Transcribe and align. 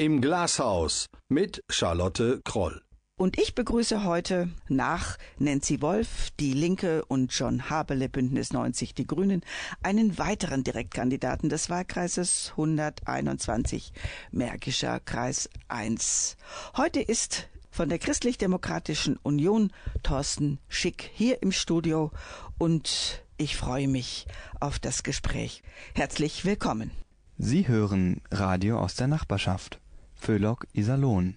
Im 0.00 0.20
Glashaus 0.20 1.06
mit 1.28 1.64
Charlotte 1.68 2.40
Kroll. 2.44 2.82
Und 3.18 3.36
ich 3.36 3.56
begrüße 3.56 4.04
heute 4.04 4.48
nach 4.68 5.18
Nancy 5.40 5.82
Wolf, 5.82 6.30
die 6.38 6.52
Linke 6.52 7.04
und 7.06 7.36
John 7.36 7.68
Haberle, 7.68 8.08
Bündnis 8.08 8.52
90, 8.52 8.94
die 8.94 9.08
Grünen, 9.08 9.40
einen 9.82 10.16
weiteren 10.16 10.62
Direktkandidaten 10.62 11.48
des 11.48 11.68
Wahlkreises 11.68 12.50
121, 12.52 13.92
Märkischer 14.30 15.00
Kreis 15.00 15.50
1. 15.66 16.36
Heute 16.76 17.00
ist 17.00 17.48
von 17.68 17.88
der 17.88 17.98
Christlich-Demokratischen 17.98 19.16
Union 19.24 19.72
Thorsten 20.04 20.60
Schick 20.68 21.10
hier 21.12 21.42
im 21.42 21.50
Studio 21.50 22.12
und 22.56 23.24
ich 23.36 23.56
freue 23.56 23.88
mich 23.88 24.28
auf 24.60 24.78
das 24.78 25.02
Gespräch. 25.02 25.64
Herzlich 25.96 26.44
willkommen. 26.44 26.92
Sie 27.36 27.66
hören 27.66 28.20
Radio 28.30 28.78
aus 28.78 28.94
der 28.94 29.08
Nachbarschaft. 29.08 29.80
Föhlock 30.18 30.64
Iserlohn. 30.72 31.34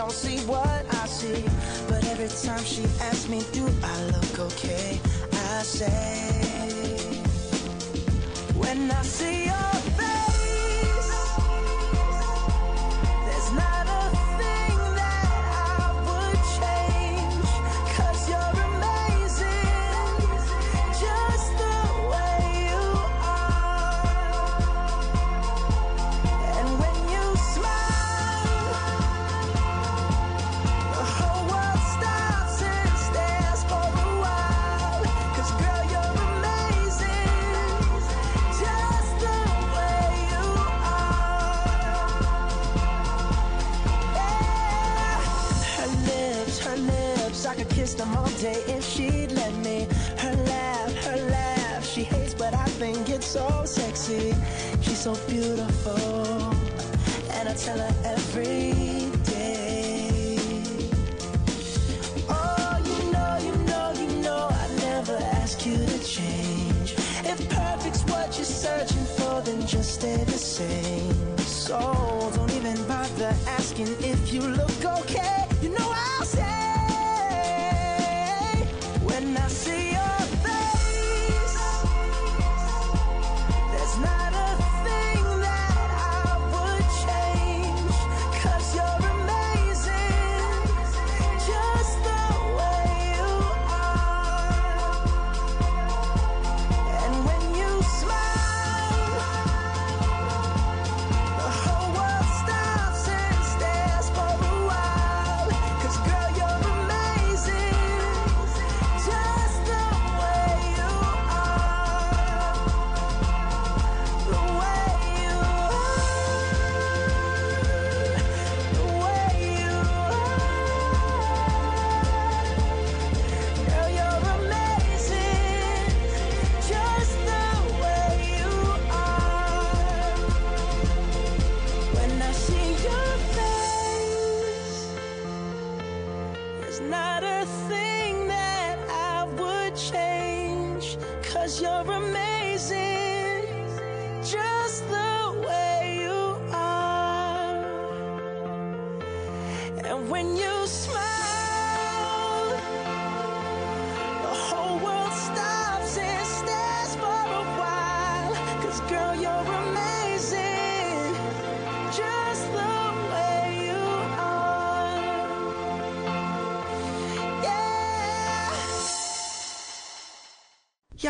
Don't 0.00 0.12
see 0.12 0.38
what 0.46 0.82
I 0.94 1.06
see. 1.06 1.44
But 1.86 2.02
every 2.06 2.28
time 2.28 2.64
she 2.64 2.84
asks 3.08 3.28
me, 3.28 3.42
Do 3.52 3.66
I 3.82 4.04
look 4.06 4.38
okay? 4.48 4.98
I 5.30 5.62
say, 5.62 6.96
When 8.54 8.90
I 8.90 9.02
see 9.02 9.44
your 9.44 9.59
so 55.14 55.28
beautiful, 55.28 56.50
and 57.32 57.48
I 57.48 57.54
tell 57.54 57.78
her 57.78 58.19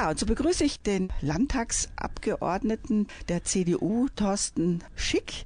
Ja, 0.00 0.08
und 0.08 0.18
so 0.18 0.24
begrüße 0.24 0.64
ich 0.64 0.80
den 0.80 1.12
Landtagsabgeordneten 1.20 3.06
der 3.28 3.44
CDU, 3.44 4.08
Thorsten 4.16 4.82
Schick. 4.96 5.44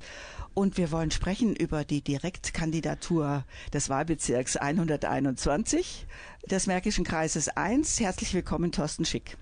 Und 0.55 0.77
wir 0.77 0.93
wollen 0.93 1.11
sprechen 1.11 1.57
über 1.57 1.83
die 1.83 2.03
Direktkandidatur 2.03 3.45
des 3.73 3.89
Wahlbezirks 3.89 4.57
121 4.57 6.07
des 6.49 6.69
Märkischen 6.69 7.05
Kreises 7.05 7.49
1. 7.49 7.99
Herzlich 7.99 8.33
willkommen, 8.33 8.71
Thorsten 8.71 9.05
Schick. 9.05 9.37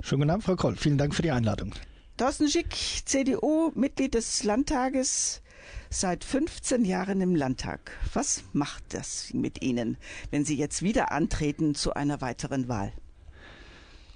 Schönen 0.00 0.22
guten 0.22 0.30
Abend, 0.32 0.42
Frau 0.42 0.56
Kroll. 0.56 0.74
Vielen 0.74 0.98
Dank 0.98 1.14
für 1.14 1.22
die 1.22 1.30
Einladung. 1.30 1.72
Thorsten 2.16 2.48
Schick, 2.48 2.74
CDU, 3.04 3.70
Mitglied 3.76 4.14
des 4.14 4.42
Landtages, 4.42 5.42
seit 5.90 6.24
15 6.24 6.84
Jahren 6.84 7.20
im 7.20 7.36
Landtag. 7.36 7.92
Was 8.14 8.42
macht 8.52 8.82
das 8.94 9.32
mit 9.32 9.62
Ihnen, 9.62 9.96
wenn 10.32 10.44
Sie 10.44 10.56
jetzt 10.56 10.82
wieder 10.82 11.12
antreten 11.12 11.76
zu 11.76 11.94
einer 11.94 12.20
weiteren 12.20 12.66
Wahl? 12.66 12.92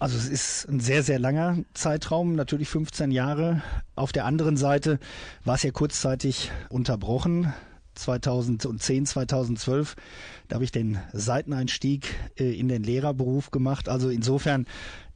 Also 0.01 0.17
es 0.17 0.29
ist 0.29 0.67
ein 0.67 0.81
sehr, 0.81 1.03
sehr 1.03 1.19
langer 1.19 1.59
Zeitraum, 1.75 2.35
natürlich 2.35 2.71
15 2.71 3.11
Jahre. 3.11 3.63
Auf 3.97 4.13
der 4.13 4.25
anderen 4.25 4.57
Seite 4.57 4.99
war 5.45 5.57
es 5.57 5.63
ja 5.63 5.73
kurzzeitig 5.73 6.51
unterbrochen. 6.71 7.53
2010, 7.97 9.05
2012, 9.05 9.97
da 10.49 10.55
habe 10.55 10.65
ich 10.65 10.73
den 10.73 10.99
Seiteneinstieg 11.13 12.15
äh, 12.39 12.59
in 12.59 12.69
den 12.69 12.83
Lehrerberuf 12.83 13.51
gemacht. 13.51 13.91
Also 13.91 14.09
insofern 14.09 14.65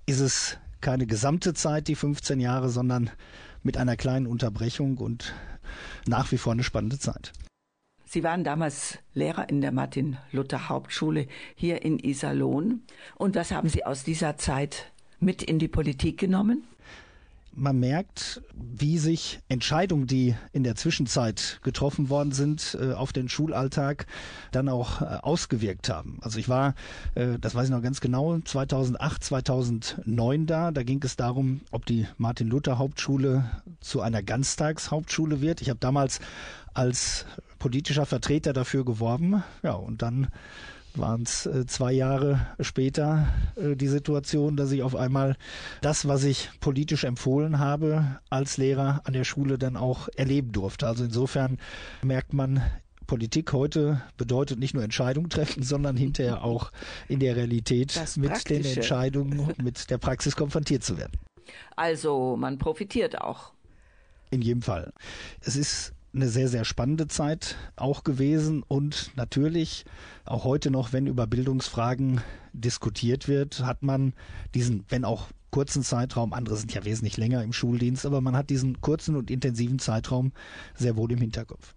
ist 0.04 0.20
es 0.20 0.58
keine 0.82 1.06
gesamte 1.06 1.54
Zeit, 1.54 1.88
die 1.88 1.94
15 1.94 2.38
Jahre, 2.38 2.68
sondern 2.68 3.08
mit 3.62 3.78
einer 3.78 3.96
kleinen 3.96 4.26
Unterbrechung 4.26 4.98
und 4.98 5.32
nach 6.06 6.30
wie 6.30 6.36
vor 6.36 6.52
eine 6.52 6.62
spannende 6.62 6.98
Zeit. 6.98 7.32
Sie 8.14 8.22
waren 8.22 8.44
damals 8.44 9.00
Lehrer 9.12 9.48
in 9.48 9.60
der 9.60 9.72
Martin-Luther-Hauptschule 9.72 11.26
hier 11.56 11.82
in 11.82 11.98
Iserlohn. 11.98 12.82
Und 13.16 13.34
was 13.34 13.50
haben 13.50 13.68
Sie 13.68 13.84
aus 13.84 14.04
dieser 14.04 14.36
Zeit 14.36 14.92
mit 15.18 15.42
in 15.42 15.58
die 15.58 15.66
Politik 15.66 16.18
genommen? 16.18 16.62
man 17.56 17.78
merkt, 17.78 18.42
wie 18.52 18.98
sich 18.98 19.38
Entscheidungen, 19.48 20.08
die 20.08 20.34
in 20.52 20.64
der 20.64 20.74
Zwischenzeit 20.74 21.60
getroffen 21.62 22.08
worden 22.08 22.32
sind, 22.32 22.76
äh, 22.80 22.92
auf 22.92 23.12
den 23.12 23.28
Schulalltag 23.28 24.06
dann 24.50 24.68
auch 24.68 25.00
äh, 25.00 25.04
ausgewirkt 25.22 25.88
haben. 25.88 26.18
Also 26.20 26.40
ich 26.40 26.48
war, 26.48 26.74
äh, 27.14 27.38
das 27.40 27.54
weiß 27.54 27.66
ich 27.66 27.70
noch 27.70 27.82
ganz 27.82 28.00
genau, 28.00 28.38
2008, 28.40 29.22
2009 29.22 30.46
da. 30.46 30.72
Da 30.72 30.82
ging 30.82 31.00
es 31.04 31.16
darum, 31.16 31.60
ob 31.70 31.86
die 31.86 32.08
Martin-Luther-Hauptschule 32.18 33.44
zu 33.80 34.00
einer 34.00 34.22
Ganztagshauptschule 34.22 35.40
wird. 35.40 35.60
Ich 35.60 35.70
habe 35.70 35.78
damals 35.78 36.18
als 36.74 37.24
politischer 37.64 38.04
Vertreter 38.04 38.52
dafür 38.52 38.84
geworben. 38.84 39.42
Ja, 39.62 39.72
und 39.72 40.02
dann 40.02 40.28
waren 40.94 41.22
es 41.22 41.46
äh, 41.46 41.64
zwei 41.64 41.92
Jahre 41.92 42.46
später 42.60 43.26
äh, 43.56 43.74
die 43.74 43.88
Situation, 43.88 44.54
dass 44.54 44.70
ich 44.70 44.82
auf 44.82 44.94
einmal 44.94 45.38
das, 45.80 46.06
was 46.06 46.24
ich 46.24 46.50
politisch 46.60 47.04
empfohlen 47.04 47.58
habe, 47.58 48.20
als 48.28 48.58
Lehrer 48.58 49.00
an 49.04 49.14
der 49.14 49.24
Schule 49.24 49.56
dann 49.56 49.78
auch 49.78 50.10
erleben 50.14 50.52
durfte. 50.52 50.86
Also 50.86 51.04
insofern 51.04 51.56
merkt 52.02 52.34
man, 52.34 52.60
Politik 53.06 53.54
heute 53.54 54.02
bedeutet 54.18 54.58
nicht 54.58 54.74
nur 54.74 54.84
Entscheidungen 54.84 55.30
treffen, 55.30 55.62
sondern 55.62 55.96
hinterher 55.96 56.44
auch 56.44 56.70
in 57.08 57.18
der 57.18 57.34
Realität 57.34 57.98
mit 58.16 58.50
den. 58.50 58.62
Entscheidungen 58.62 59.40
und 59.40 59.62
mit 59.62 59.88
der 59.88 59.96
Praxis 59.96 60.36
konfrontiert 60.36 60.84
zu 60.84 60.98
werden. 60.98 61.12
Also 61.76 62.36
man 62.36 62.58
profitiert 62.58 63.18
auch. 63.22 63.54
In 64.30 64.42
jedem 64.42 64.60
Fall. 64.60 64.92
Es 65.40 65.56
ist 65.56 65.93
eine 66.14 66.28
sehr, 66.28 66.48
sehr 66.48 66.64
spannende 66.64 67.08
Zeit 67.08 67.56
auch 67.76 68.04
gewesen 68.04 68.62
und 68.62 69.10
natürlich 69.16 69.84
auch 70.24 70.44
heute 70.44 70.70
noch, 70.70 70.92
wenn 70.92 71.06
über 71.06 71.26
Bildungsfragen 71.26 72.20
diskutiert 72.52 73.28
wird, 73.28 73.60
hat 73.60 73.82
man 73.82 74.12
diesen, 74.54 74.84
wenn 74.88 75.04
auch 75.04 75.28
kurzen 75.50 75.82
Zeitraum, 75.82 76.32
andere 76.32 76.56
sind 76.56 76.72
ja 76.74 76.84
wesentlich 76.84 77.16
länger 77.16 77.42
im 77.42 77.52
Schuldienst, 77.52 78.06
aber 78.06 78.20
man 78.20 78.36
hat 78.36 78.50
diesen 78.50 78.80
kurzen 78.80 79.16
und 79.16 79.30
intensiven 79.30 79.78
Zeitraum 79.78 80.32
sehr 80.74 80.96
wohl 80.96 81.12
im 81.12 81.18
Hinterkopf. 81.18 81.74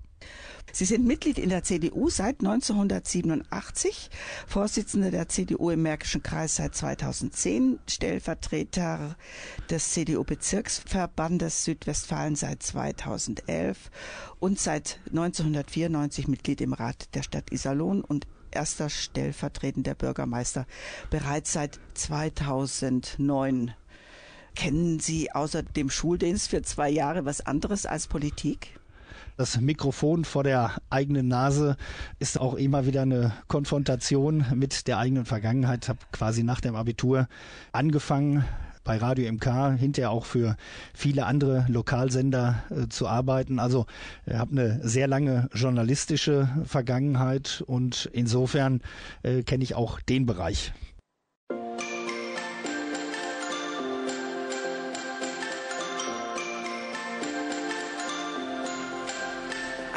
Sie 0.73 0.85
sind 0.85 1.05
Mitglied 1.05 1.39
in 1.39 1.49
der 1.49 1.63
CDU 1.63 2.09
seit 2.09 2.39
1987, 2.41 4.09
Vorsitzende 4.47 5.11
der 5.11 5.27
CDU 5.29 5.69
im 5.69 5.81
Märkischen 5.81 6.21
Kreis 6.21 6.57
seit 6.57 6.75
2010, 6.75 7.79
Stellvertreter 7.87 9.15
des 9.69 9.91
CDU-Bezirksverbandes 9.91 11.63
Südwestfalen 11.63 12.35
seit 12.35 12.61
2011 12.61 13.89
und 14.39 14.59
seit 14.59 14.99
1994 15.07 16.27
Mitglied 16.27 16.61
im 16.61 16.73
Rat 16.73 17.15
der 17.15 17.23
Stadt 17.23 17.51
Iserlohn 17.51 18.01
und 18.01 18.27
erster 18.51 18.89
stellvertretender 18.89 19.95
Bürgermeister 19.95 20.67
bereits 21.09 21.53
seit 21.53 21.79
2009. 21.95 23.73
Kennen 24.55 24.99
Sie 24.99 25.31
außer 25.31 25.63
dem 25.63 25.89
Schuldienst 25.89 26.49
für 26.49 26.61
zwei 26.61 26.89
Jahre 26.89 27.25
was 27.25 27.41
anderes 27.41 27.85
als 27.85 28.07
Politik? 28.07 28.76
Das 29.37 29.61
Mikrofon 29.61 30.25
vor 30.25 30.43
der 30.43 30.71
eigenen 30.89 31.27
Nase 31.27 31.77
ist 32.17 32.39
auch 32.39 32.55
immer 32.55 32.87
wieder 32.87 33.03
eine 33.03 33.33
Konfrontation 33.47 34.43
mit 34.55 34.87
der 34.87 34.97
eigenen 34.97 35.25
Vergangenheit. 35.25 35.85
Ich 35.85 35.89
habe 35.89 35.99
quasi 36.11 36.41
nach 36.41 36.59
dem 36.59 36.75
Abitur 36.75 37.27
angefangen 37.71 38.43
bei 38.83 38.97
Radio 38.97 39.31
MK, 39.31 39.77
hinterher 39.77 40.09
auch 40.09 40.25
für 40.25 40.57
viele 40.95 41.27
andere 41.27 41.65
Lokalsender 41.67 42.63
äh, 42.71 42.87
zu 42.87 43.07
arbeiten. 43.07 43.59
Also 43.59 43.85
ich 44.25 44.33
habe 44.33 44.53
eine 44.53 44.79
sehr 44.81 45.07
lange 45.07 45.49
journalistische 45.53 46.49
Vergangenheit 46.65 47.63
und 47.67 48.09
insofern 48.13 48.81
äh, 49.21 49.43
kenne 49.43 49.63
ich 49.63 49.75
auch 49.75 49.99
den 49.99 50.25
Bereich. 50.25 50.73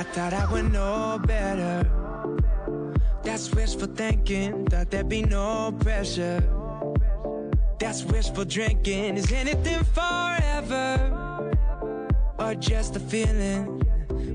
I 0.01 0.03
thought 0.03 0.33
I 0.33 0.51
would 0.51 0.73
know 0.73 1.21
better. 1.27 1.87
That's 3.23 3.55
wishful 3.55 3.89
thinking, 3.89 4.65
thought 4.65 4.91
there'd 4.91 5.11
be 5.11 5.21
no 5.21 5.77
pressure. 5.79 6.43
That's 7.79 8.03
wishful 8.05 8.47
drinking. 8.47 9.19
Is 9.19 9.31
anything 9.31 9.85
forever? 9.93 11.53
Or 12.39 12.55
just 12.55 12.97
a 12.97 13.01
feeling? 13.01 13.67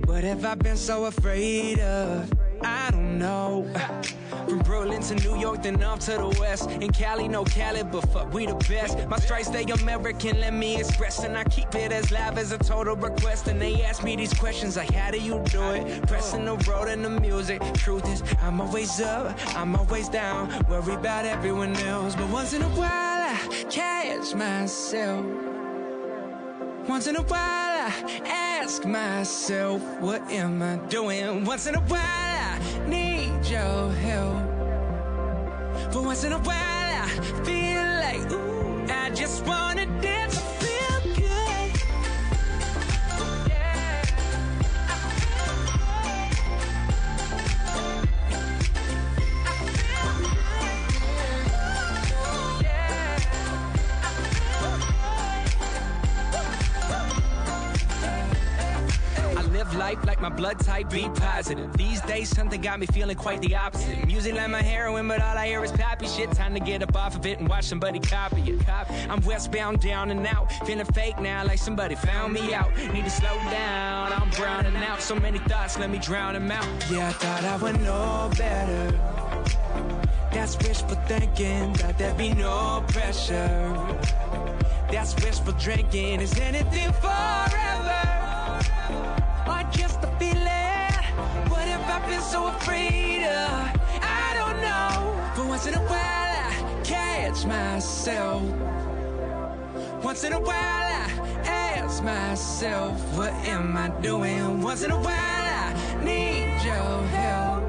What 0.06 0.24
have 0.24 0.46
I 0.46 0.54
been 0.54 0.78
so 0.78 1.06
afraid 1.06 1.80
of? 1.80 2.32
I 2.62 2.92
don't 2.92 3.18
know. 3.18 3.68
From 4.48 4.60
Brooklyn 4.60 5.02
to 5.02 5.16
New 5.16 5.40
York, 5.40 5.64
then 5.64 5.82
up 5.82 6.00
to 6.02 6.12
the 6.12 6.38
west. 6.40 6.70
In 6.70 6.92
Cali, 6.92 7.28
no 7.28 7.44
Cali, 7.44 7.84
but 7.84 8.08
fuck, 8.10 8.32
we 8.34 8.46
the 8.46 8.54
best. 8.70 9.08
My 9.08 9.18
stripes, 9.18 9.50
they 9.50 9.64
American, 9.64 10.40
let 10.40 10.54
me 10.54 10.78
express. 10.78 11.24
And 11.24 11.36
I 11.36 11.44
keep 11.46 11.74
it 11.74 11.92
as 11.92 12.12
live 12.12 12.38
as 12.38 12.52
a 12.52 12.58
total 12.58 12.96
request. 12.96 13.48
And 13.48 13.60
they 13.60 13.84
ask 13.84 14.04
me 14.04 14.16
these 14.16 14.34
questions 14.34 14.78
like, 14.78 14.92
how 14.92 15.10
do 15.12 15.20
you 15.20 15.44
do 15.46 15.62
it? 15.72 16.08
Pressing 16.08 16.46
the 16.46 16.56
road 16.70 16.88
and 16.88 17.04
the 17.04 17.10
music. 17.10 17.62
Truth 17.74 18.08
is, 18.08 18.24
I'm 18.42 18.62
always 18.62 19.02
up, 19.02 19.36
I'm 19.56 19.76
always 19.76 20.10
down. 20.10 20.50
Worry 20.70 20.94
about 20.94 21.26
everyone 21.26 21.76
else. 21.78 22.16
But 22.16 22.30
once 22.30 22.54
in 22.54 22.62
a 22.62 22.70
while, 22.70 22.90
I 22.92 23.66
catch 23.70 24.36
myself. 24.36 25.26
Once 26.88 27.08
in 27.08 27.16
a 27.16 27.24
while, 27.24 27.75
Ask 27.86 28.84
myself, 28.84 29.82
what 30.00 30.22
am 30.32 30.64
I 30.64 30.78
doing? 30.88 31.46
Once 31.46 31.68
in 31.68 31.76
a 31.76 31.82
while, 31.82 32.02
I 32.02 32.60
need 32.88 33.46
your 33.46 33.92
help. 33.92 34.44
But 35.94 36.04
once 36.04 36.24
in 36.24 36.34
a 36.34 36.40
while, 36.40 36.56
I 36.56 37.08
feel 37.44 37.84
like, 38.06 38.32
ooh, 38.32 38.92
I 38.92 39.12
just 39.12 39.46
wanna 39.46 39.86
dance. 40.02 40.25
Blood 60.36 60.60
type 60.60 60.90
B 60.90 61.10
positive. 61.16 61.72
These 61.78 62.02
days, 62.02 62.30
something 62.30 62.62
got 62.62 62.80
me 62.80 62.86
feeling 62.88 63.16
quite 63.16 63.42
the 63.42 63.56
opposite. 63.56 64.06
Music 64.06 64.36
like 64.36 64.50
my 64.50 64.62
heroin, 64.62 65.08
but 65.08 65.22
all 65.22 65.38
I 65.38 65.48
hear 65.48 65.64
is 65.64 65.72
poppy 65.72 66.08
shit. 66.08 66.32
Time 66.32 66.54
to 66.54 66.60
get 66.60 66.84
up 66.84 66.96
off 66.96 67.16
of 67.16 67.26
it 67.26 67.40
and 67.40 67.48
watch 67.48 67.66
somebody 67.66 68.00
copy 68.00 68.42
it. 68.42 68.62
I'm 69.10 69.22
westbound, 69.22 69.80
down 69.82 70.12
and 70.12 70.26
out. 70.28 70.52
Feeling 70.66 70.86
fake 70.86 71.20
now, 71.20 71.46
like 71.46 71.60
somebody 71.60 71.96
found 71.96 72.34
me 72.34 72.54
out. 72.54 72.76
Need 72.94 73.06
to 73.06 73.10
slow 73.10 73.36
down, 73.50 74.12
I'm 74.12 74.30
browning 74.32 74.76
out. 74.78 75.02
So 75.02 75.16
many 75.16 75.40
thoughts, 75.40 75.78
let 75.80 75.90
me 75.90 76.00
drown 76.00 76.34
them 76.34 76.52
out. 76.52 76.68
Yeah, 76.92 77.10
I 77.10 77.12
thought 77.14 77.44
I 77.44 77.58
would 77.58 77.82
know 77.82 78.30
better. 78.38 78.92
That's 80.32 80.58
wishful 80.58 80.98
thinking, 81.08 81.74
thought 81.76 81.98
there'd 81.98 82.18
be 82.18 82.34
no 82.34 82.84
pressure. 82.90 83.74
That's 84.92 85.16
wishful 85.24 85.54
drinking, 85.54 86.22
is 86.22 86.38
anything 86.38 86.92
forever? 86.94 88.02
Or 89.48 89.64
just 89.72 90.05
so 92.26 92.48
afraid 92.48 93.24
of? 93.24 93.82
I 94.02 94.34
don't 94.40 94.60
know. 94.62 95.34
But 95.36 95.48
once 95.48 95.68
in 95.68 95.76
a 95.76 95.82
while, 95.82 96.34
I 96.50 96.82
catch 96.84 97.46
myself. 97.46 98.42
Once 100.04 100.24
in 100.24 100.34
a 100.34 100.40
while, 100.40 100.56
I 100.56 101.08
ask 101.46 102.04
myself, 102.04 103.00
what 103.16 103.34
am 103.46 103.78
I 103.78 103.90
doing? 104.02 104.62
Once 104.62 104.84
in 104.84 104.92
a 104.92 104.98
while, 104.98 105.46
I 105.66 105.74
need 106.04 106.64
your 106.64 106.98
help. 107.18 107.64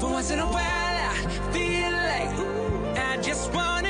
But 0.00 0.10
once 0.10 0.30
in 0.30 0.38
a 0.38 0.46
while, 0.46 0.96
I 1.10 1.14
feel 1.52 1.92
like, 2.12 2.30
I 2.98 3.16
just 3.20 3.52
wanna 3.52 3.87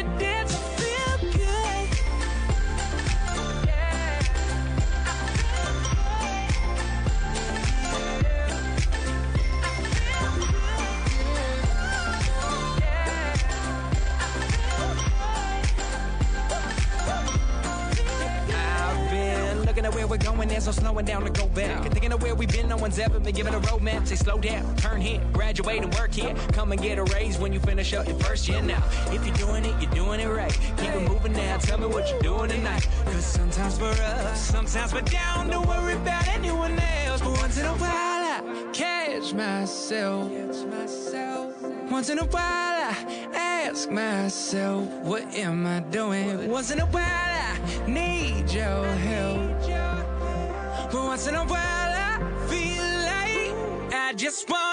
looking 19.78 19.92
at 19.92 19.94
where 19.94 20.08
we're 20.08 20.32
going, 20.32 20.48
there's 20.48 20.66
no 20.66 20.72
slowing 20.72 21.04
down 21.04 21.22
to 21.22 21.30
go 21.30 21.46
back. 21.48 21.84
And 21.84 21.92
thinking 21.92 22.12
of 22.12 22.20
where 22.20 22.34
we've 22.34 22.50
been, 22.50 22.68
no 22.68 22.76
one's 22.76 22.98
ever 22.98 23.20
been 23.20 23.34
given 23.34 23.54
a 23.54 23.60
roadmap. 23.60 24.08
Say 24.08 24.16
slow 24.16 24.36
down, 24.38 24.74
turn 24.76 25.00
here, 25.00 25.20
graduate 25.32 25.84
and 25.84 25.94
work 25.94 26.12
here. 26.12 26.34
Come 26.52 26.72
and 26.72 26.82
get 26.82 26.98
a 26.98 27.04
raise 27.04 27.38
when 27.38 27.52
you 27.52 27.60
finish 27.60 27.94
up 27.94 28.08
your 28.08 28.18
first 28.18 28.48
year 28.48 28.60
now. 28.60 28.82
If 29.12 29.24
you're 29.24 29.36
doing 29.36 29.64
it, 29.64 29.80
you're 29.80 29.92
doing 29.92 30.18
it 30.18 30.26
right. 30.26 30.52
Keep 30.78 30.94
it 30.94 31.08
moving 31.08 31.32
now, 31.32 31.58
tell 31.58 31.78
me 31.78 31.86
what 31.86 32.10
you're 32.10 32.22
doing 32.22 32.50
tonight. 32.50 32.88
Cause 33.04 33.24
sometimes 33.24 33.78
we're 33.78 33.92
up, 34.02 34.34
sometimes 34.34 34.92
we're 34.92 35.00
down. 35.02 35.48
Don't 35.48 35.68
worry 35.68 35.94
about 35.94 36.26
anyone 36.26 36.76
else. 37.06 37.20
But 37.20 37.38
once 37.38 37.56
in 37.56 37.66
a 37.66 37.74
while, 37.74 37.88
I 37.88 38.70
catch 38.72 39.32
myself. 39.32 40.28
Once 41.88 42.10
in 42.10 42.18
a 42.18 42.24
while, 42.24 42.94
I 43.32 43.47
ask 43.68 43.90
myself, 43.90 44.88
what 45.02 45.22
am 45.34 45.66
I 45.66 45.80
doing? 45.80 46.50
Once 46.50 46.70
in 46.70 46.80
a 46.80 46.86
while, 46.86 47.04
I 47.04 47.58
need 47.86 48.50
your 48.50 48.86
help. 49.08 49.40
But 50.90 51.04
once 51.04 51.26
in 51.26 51.34
a 51.34 51.44
while, 51.44 51.60
I 51.60 52.18
feel 52.48 52.88
like 53.12 53.92
I 53.92 54.14
just 54.16 54.48
wanna 54.48 54.67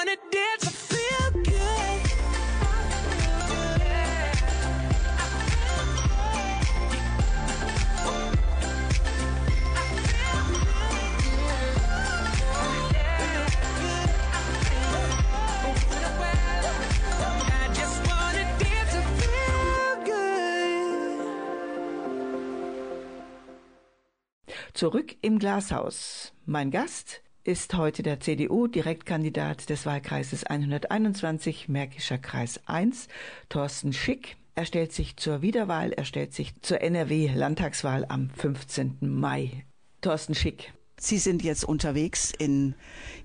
Zurück 24.76 25.16
im 25.22 25.40
Glashaus. 25.40 26.34
Mein 26.46 26.70
Gast 26.70 27.22
ist 27.46 27.76
heute 27.76 28.04
der 28.04 28.20
CDU-Direktkandidat 28.20 29.70
des 29.70 29.86
Wahlkreises 29.86 30.44
121, 30.44 31.70
Märkischer 31.70 32.18
Kreis 32.18 32.60
1, 32.66 33.08
Thorsten 33.48 33.94
Schick. 33.94 34.36
Er 34.54 34.66
stellt 34.66 34.92
sich 34.92 35.16
zur 35.16 35.42
Wiederwahl, 35.42 35.94
er 35.94 36.04
stellt 36.04 36.34
sich 36.34 36.62
zur 36.62 36.82
NRW-Landtagswahl 36.82 38.06
am 38.10 38.30
15. 38.32 38.98
Mai. 39.00 39.64
Thorsten 40.02 40.36
Schick. 40.36 40.74
Sie 40.98 41.20
sind 41.20 41.42
jetzt 41.42 41.64
unterwegs 41.64 42.34
in 42.38 42.76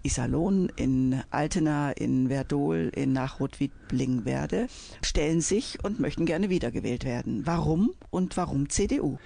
Iserlohn, 0.05 0.71
in 0.77 1.21
Altena, 1.31 1.91
in 1.91 2.29
Verdol, 2.29 2.93
in 2.95 3.13
Nachrot-Wiedlingwerde, 3.13 4.69
stellen 5.03 5.41
sich 5.41 5.83
und 5.83 5.99
möchten 5.99 6.27
gerne 6.27 6.49
wiedergewählt 6.49 7.05
werden. 7.05 7.45
Warum 7.45 7.91
und 8.11 8.37
warum 8.37 8.69
CDU? 8.69 9.19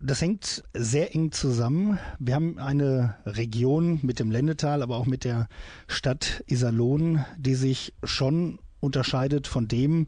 Das 0.00 0.20
hängt 0.20 0.62
sehr 0.74 1.14
eng 1.14 1.32
zusammen. 1.32 1.98
Wir 2.20 2.36
haben 2.36 2.58
eine 2.58 3.16
Region 3.26 3.98
mit 4.02 4.20
dem 4.20 4.30
Lennetal, 4.30 4.82
aber 4.82 4.96
auch 4.96 5.06
mit 5.06 5.24
der 5.24 5.48
Stadt 5.88 6.44
Iserlohn, 6.46 7.24
die 7.36 7.56
sich 7.56 7.94
schon 8.04 8.60
unterscheidet 8.78 9.48
von 9.48 9.66
dem, 9.66 10.06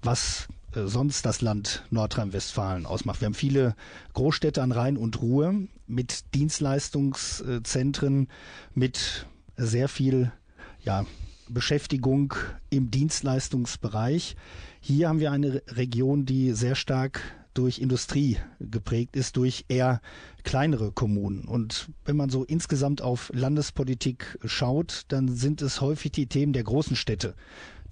was 0.00 0.46
äh, 0.76 0.86
sonst 0.86 1.26
das 1.26 1.40
Land 1.40 1.84
Nordrhein-Westfalen 1.90 2.86
ausmacht. 2.86 3.20
Wir 3.20 3.26
haben 3.26 3.34
viele 3.34 3.74
Großstädte 4.12 4.62
an 4.62 4.70
Rhein 4.70 4.96
und 4.96 5.20
Ruhr 5.20 5.54
mit 5.88 6.34
Dienstleistungszentren, 6.34 8.28
mit 8.74 9.26
sehr 9.56 9.88
viel 9.88 10.30
ja, 10.84 11.04
Beschäftigung 11.48 12.34
im 12.70 12.92
Dienstleistungsbereich. 12.92 14.36
Hier 14.80 15.08
haben 15.08 15.18
wir 15.18 15.32
eine 15.32 15.62
Region, 15.66 16.26
die 16.26 16.52
sehr 16.52 16.76
stark 16.76 17.20
durch 17.54 17.78
Industrie 17.78 18.38
geprägt 18.60 19.16
ist, 19.16 19.36
durch 19.36 19.64
eher 19.68 20.00
kleinere 20.44 20.92
Kommunen. 20.92 21.44
Und 21.44 21.90
wenn 22.04 22.16
man 22.16 22.30
so 22.30 22.44
insgesamt 22.44 23.02
auf 23.02 23.30
Landespolitik 23.34 24.38
schaut, 24.44 25.04
dann 25.08 25.28
sind 25.28 25.62
es 25.62 25.80
häufig 25.80 26.12
die 26.12 26.26
Themen 26.26 26.52
der 26.52 26.64
großen 26.64 26.96
Städte, 26.96 27.34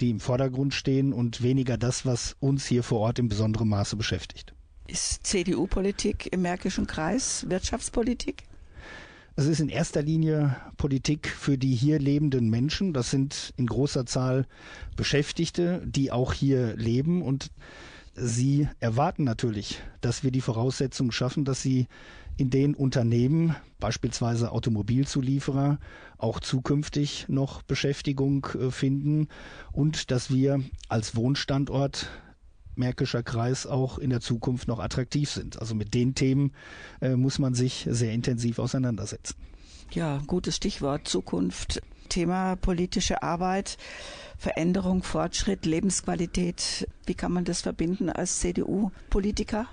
die 0.01 0.11
im 0.11 0.21
Vordergrund 0.21 0.75
stehen 0.75 1.13
und 1.13 1.43
weniger 1.43 1.77
das, 1.77 2.07
was 2.07 2.37
uns 2.41 2.67
hier 2.67 2.83
vor 2.83 3.01
Ort 3.01 3.19
in 3.19 3.29
besonderem 3.29 3.69
Maße 3.69 3.97
beschäftigt. 3.97 4.55
Ist 4.87 5.27
CDU-Politik 5.27 6.33
im 6.33 6.43
Märkischen 6.43 6.87
Kreis 6.87 7.47
Wirtschaftspolitik? 7.49 8.45
Es 9.37 9.47
ist 9.47 9.61
in 9.61 9.69
erster 9.69 10.03
Linie 10.03 10.57
Politik 10.77 11.29
für 11.29 11.57
die 11.57 11.75
hier 11.75 11.99
lebenden 11.99 12.51
Menschen. 12.51 12.93
Das 12.93 13.11
sind 13.11 13.55
in 13.57 13.67
großer 13.67 14.05
Zahl 14.05 14.47
Beschäftigte, 14.97 15.81
die 15.87 16.11
auch 16.11 16.33
hier 16.33 16.77
leben 16.77 17.23
und 17.23 17.51
Sie 18.23 18.69
erwarten 18.81 19.25
natürlich, 19.25 19.81
dass 20.01 20.23
wir 20.23 20.31
die 20.31 20.41
Voraussetzungen 20.41 21.13
schaffen, 21.13 21.45
dass 21.45 21.63
Sie 21.63 21.87
in 22.37 22.51
den 22.51 22.75
Unternehmen, 22.75 23.57
beispielsweise 23.79 24.53
Automobilzulieferer, 24.53 25.79
auch 26.19 26.41
zukünftig 26.41 27.27
noch 27.29 27.63
Beschäftigung 27.63 28.47
äh, 28.59 28.71
finden 28.71 29.29
und 29.73 30.11
dass 30.11 30.31
wir 30.31 30.63
als 30.89 31.17
Wohnstandort 31.17 32.09
Märkischer 32.77 33.23
Kreis 33.23 33.67
auch 33.67 33.99
in 33.99 34.11
der 34.11 34.21
Zukunft 34.21 34.69
noch 34.69 34.79
attraktiv 34.79 35.31
sind. 35.31 35.59
Also 35.59 35.75
mit 35.75 35.93
den 35.93 36.15
Themen 36.15 36.53
äh, 37.01 37.17
muss 37.17 37.39
man 37.39 37.55
sich 37.55 37.87
sehr 37.91 38.13
intensiv 38.13 38.59
auseinandersetzen. 38.59 39.35
Ja, 39.93 40.23
gutes 40.27 40.57
Stichwort 40.57 41.09
Zukunft. 41.09 41.83
Thema 42.09 42.57
politische 42.57 43.23
Arbeit, 43.23 43.77
Veränderung, 44.41 45.03
Fortschritt, 45.03 45.67
Lebensqualität. 45.67 46.89
Wie 47.05 47.13
kann 47.13 47.31
man 47.31 47.45
das 47.45 47.61
verbinden 47.61 48.09
als 48.09 48.41
CDU-Politiker? 48.41 49.67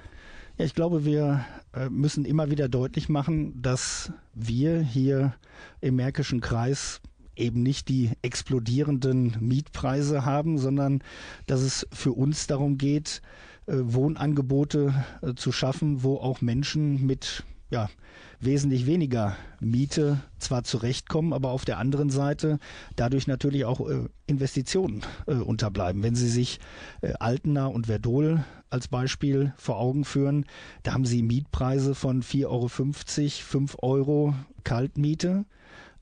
Ja, 0.58 0.66
ich 0.66 0.76
glaube, 0.76 1.06
wir 1.06 1.46
äh, 1.74 1.88
müssen 1.88 2.26
immer 2.26 2.52
wieder 2.52 2.68
deutlich 2.68 3.08
machen, 3.08 3.62
dass 3.62 4.12
wir 4.34 4.82
hier 4.82 5.36
im 5.80 5.96
Märkischen 5.96 6.42
Kreis 6.42 7.00
eben 7.38 7.64
nicht 7.64 7.88
die 7.88 8.12
explodierenden 8.24 9.38
Mietpreise 9.40 10.26
haben, 10.26 10.58
sondern 10.58 11.02
dass 11.46 11.62
es 11.62 11.88
für 11.94 12.12
uns 12.12 12.48
darum 12.48 12.78
geht, 12.78 13.22
äh, 13.68 13.74
Wohnangebote 13.78 15.06
äh, 15.22 15.34
zu 15.36 15.54
schaffen, 15.54 16.04
wo 16.04 16.18
auch 16.18 16.42
Menschen 16.42 17.06
mit 17.06 17.46
ja, 17.70 17.90
wesentlich 18.39 18.86
weniger 18.86 19.36
Miete 19.60 20.20
zwar 20.38 20.63
zurechtkommen, 20.63 21.34
aber 21.34 21.51
auf 21.51 21.65
der 21.65 21.77
anderen 21.77 22.10
Seite 22.10 22.60
dadurch 22.96 23.27
natürlich 23.27 23.65
auch 23.65 23.88
äh, 23.89 24.06
Investitionen 24.27 25.03
äh, 25.25 25.34
unterbleiben. 25.34 26.03
Wenn 26.03 26.15
Sie 26.15 26.29
sich 26.29 26.60
äh, 27.01 27.13
Altena 27.20 27.65
und 27.67 27.88
Verdol 27.88 28.44
als 28.70 28.88
Beispiel 28.88 29.53
vor 29.58 29.79
Augen 29.79 30.06
führen, 30.06 30.46
da 30.84 30.94
haben 30.94 31.06
Sie 31.06 31.24
Mietpreise 31.24 31.96
von 31.96 32.22
4,50 32.22 32.46
Euro, 32.48 32.67
5 32.67 33.75
Euro 33.82 34.36
Kaltmiete, 34.63 35.46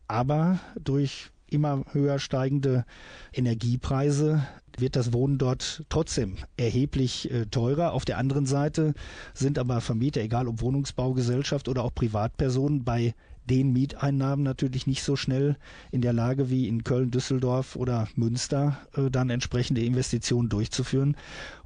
aber 0.08 0.60
durch 0.80 1.32
immer 1.48 1.84
höher 1.92 2.20
steigende 2.20 2.86
Energiepreise 3.34 4.46
wird 4.82 4.96
das 4.96 5.14
Wohnen 5.14 5.38
dort 5.38 5.84
trotzdem 5.90 6.38
erheblich 6.58 7.32
äh, 7.32 7.46
teurer. 7.46 7.94
Auf 7.94 8.06
der 8.06 8.18
anderen 8.18 8.46
Seite 8.46 8.94
sind 9.34 9.60
aber 9.60 9.82
Vermieter, 9.82 10.22
egal 10.22 10.48
ob 10.48 10.62
Wohnungsbaugesellschaft 10.62 11.68
oder 11.68 11.84
auch 11.84 11.94
Privatpersonen, 11.94 12.84
bei 12.84 13.14
den 13.50 13.74
Mieteinnahmen 13.74 14.44
natürlich 14.44 14.88
nicht 14.88 15.04
so 15.04 15.16
schnell 15.16 15.56
in 15.92 16.02
der 16.02 16.14
Lage 16.14 16.50
wie 16.50 16.68
in 16.68 16.84
Köln, 16.84 17.12
Düsseldorf 17.12 17.76
oder 17.76 18.08
Münster 18.16 18.80
äh, 18.96 19.10
dann 19.10 19.30
entsprechende 19.30 19.82
Investitionen 19.82 20.50
durchzuführen. 20.50 21.16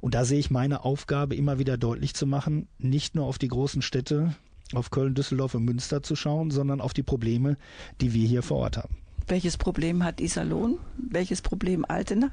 Und 0.00 0.14
da 0.14 0.24
sehe 0.24 0.38
ich 0.38 0.50
meine 0.50 0.84
Aufgabe 0.84 1.34
immer 1.34 1.58
wieder 1.58 1.78
deutlich 1.78 2.14
zu 2.14 2.26
machen, 2.26 2.68
nicht 2.78 3.14
nur 3.14 3.24
auf 3.24 3.38
die 3.38 3.48
großen 3.48 3.82
Städte, 3.82 4.34
auf 4.74 4.90
Köln, 4.90 5.14
Düsseldorf 5.14 5.54
und 5.54 5.64
Münster 5.64 6.02
zu 6.02 6.16
schauen, 6.16 6.50
sondern 6.50 6.80
auf 6.80 6.92
die 6.92 7.02
Probleme, 7.02 7.56
die 8.00 8.14
wir 8.14 8.28
hier 8.28 8.42
vor 8.42 8.58
Ort 8.58 8.76
haben. 8.76 8.94
Welches 9.26 9.56
Problem 9.56 10.04
hat 10.04 10.20
Iserlohn? 10.20 10.78
Welches 10.96 11.40
Problem 11.40 11.84
Altena? 11.86 12.30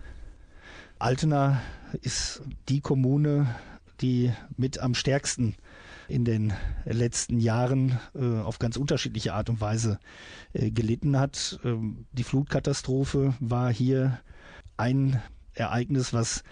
Altena 1.00 1.62
ist 2.02 2.42
die 2.70 2.82
Kommune, 2.82 3.56
die 4.02 4.32
mit 4.56 4.80
am 4.80 4.96
stärksten 4.96 5.56
in 6.08 6.26
den 6.26 6.54
letzten 6.86 7.40
Jahren 7.40 8.00
äh, 8.16 8.40
auf 8.40 8.60
ganz 8.60 8.78
unterschiedliche 8.78 9.34
Art 9.34 9.50
und 9.50 9.62
Weise 9.62 10.00
äh, 10.54 10.72
gelitten 10.72 11.20
hat. 11.20 11.60
Ähm, 11.64 12.06
die 12.14 12.24
Flutkatastrophe 12.24 13.36
war 13.40 13.72
hier 13.72 14.20
ein 14.78 15.22
Ereignis, 15.54 16.14
was 16.14 16.44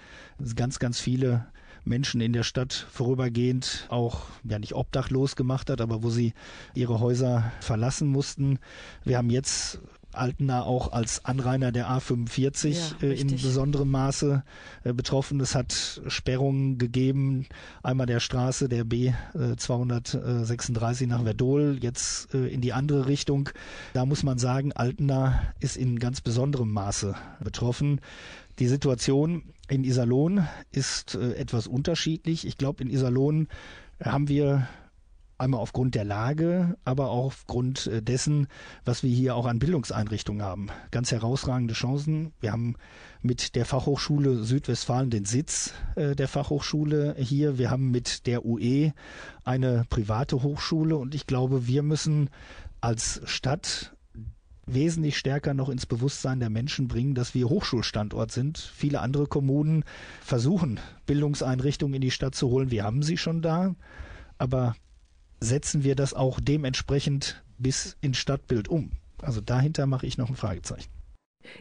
ganz, 0.55 0.79
ganz 0.79 0.99
viele 0.99 1.47
Menschen 1.85 2.19
in 2.19 2.33
der 2.33 2.43
Stadt 2.43 2.73
vorübergehend 2.73 3.85
auch 3.89 4.23
ja 4.43 4.59
nicht 4.59 4.73
obdachlos 4.73 5.35
gemacht 5.35 5.69
hat, 5.69 5.81
aber 5.81 6.03
wo 6.03 6.09
sie 6.09 6.33
ihre 6.73 6.99
Häuser 6.99 7.51
verlassen 7.61 8.07
mussten. 8.07 8.59
Wir 9.03 9.17
haben 9.17 9.29
jetzt 9.29 9.79
Altena 10.17 10.63
auch 10.63 10.91
als 10.91 11.25
Anrainer 11.25 11.72
der 11.72 11.89
A45 11.89 12.69
Ja, 12.69 13.07
äh, 13.07 13.19
in 13.19 13.27
besonderem 13.27 13.91
Maße 13.91 14.43
äh, 14.84 14.93
betroffen. 14.93 15.39
Es 15.39 15.55
hat 15.55 16.01
Sperrungen 16.07 16.77
gegeben, 16.77 17.45
einmal 17.84 18.05
der 18.07 18.19
Straße 18.19 18.69
der 18.69 18.84
B 18.84 19.13
äh, 19.34 19.55
236 19.55 21.07
nach 21.07 21.24
Verdol, 21.24 21.77
jetzt 21.81 22.34
äh, 22.34 22.48
in 22.48 22.62
die 22.62 22.74
andere 22.74 23.07
Richtung. 23.07 23.50
Da 23.93 24.05
muss 24.05 24.24
man 24.24 24.38
sagen, 24.38 24.72
Altena 24.74 25.41
ist 25.60 25.77
in 25.77 26.00
ganz 26.00 26.22
besonderem 26.22 26.72
Maße 26.72 27.15
betroffen. 27.43 28.01
Die 28.60 28.67
Situation 28.67 29.43
in 29.67 29.84
Iserlohn 29.84 30.48
ist 30.72 31.15
äh, 31.15 31.34
etwas 31.34 31.67
unterschiedlich. 31.67 32.48
Ich 32.48 32.57
glaube, 32.57 32.84
in 32.84 32.89
Iserlohn 32.89 33.48
haben 34.01 34.27
wir 34.27 34.67
einmal 35.37 35.59
aufgrund 35.59 35.95
der 35.95 36.05
Lage, 36.05 36.77
aber 36.85 37.09
auch 37.09 37.25
aufgrund 37.25 37.87
äh, 37.87 38.01
dessen, 38.01 38.47
was 38.85 39.03
wir 39.03 39.13
hier 39.13 39.35
auch 39.35 39.45
an 39.45 39.59
Bildungseinrichtungen 39.59 40.43
haben. 40.43 40.67
Ganz 40.91 41.11
herausragende 41.11 41.73
Chancen. 41.73 42.33
Wir 42.39 42.51
haben 42.51 42.75
mit 43.21 43.55
der 43.55 43.65
Fachhochschule 43.65 44.43
Südwestfalen 44.43 45.09
den 45.09 45.25
Sitz 45.25 45.73
äh, 45.95 46.15
der 46.15 46.27
Fachhochschule 46.27 47.15
hier. 47.17 47.57
Wir 47.57 47.69
haben 47.69 47.91
mit 47.91 48.27
der 48.27 48.45
UE 48.45 48.93
eine 49.43 49.85
private 49.89 50.43
Hochschule 50.43 50.95
und 50.95 51.15
ich 51.15 51.27
glaube, 51.27 51.67
wir 51.67 51.83
müssen 51.83 52.29
als 52.81 53.21
Stadt 53.25 53.95
wesentlich 54.67 55.17
stärker 55.17 55.53
noch 55.53 55.69
ins 55.69 55.85
Bewusstsein 55.85 56.39
der 56.39 56.49
Menschen 56.49 56.87
bringen, 56.87 57.13
dass 57.13 57.33
wir 57.33 57.49
Hochschulstandort 57.49 58.31
sind. 58.31 58.57
Viele 58.57 59.01
andere 59.01 59.27
Kommunen 59.27 59.83
versuchen, 60.21 60.79
Bildungseinrichtungen 61.05 61.95
in 61.95 62.01
die 62.01 62.11
Stadt 62.11 62.35
zu 62.35 62.49
holen. 62.49 62.71
Wir 62.71 62.83
haben 62.83 63.03
sie 63.03 63.17
schon 63.17 63.41
da, 63.41 63.75
aber 64.37 64.75
setzen 65.39 65.83
wir 65.83 65.95
das 65.95 66.13
auch 66.13 66.39
dementsprechend 66.39 67.43
bis 67.57 67.97
ins 68.01 68.17
Stadtbild 68.17 68.67
um? 68.67 68.91
Also 69.21 69.41
dahinter 69.41 69.85
mache 69.85 70.05
ich 70.05 70.17
noch 70.17 70.29
ein 70.29 70.35
Fragezeichen. 70.35 70.89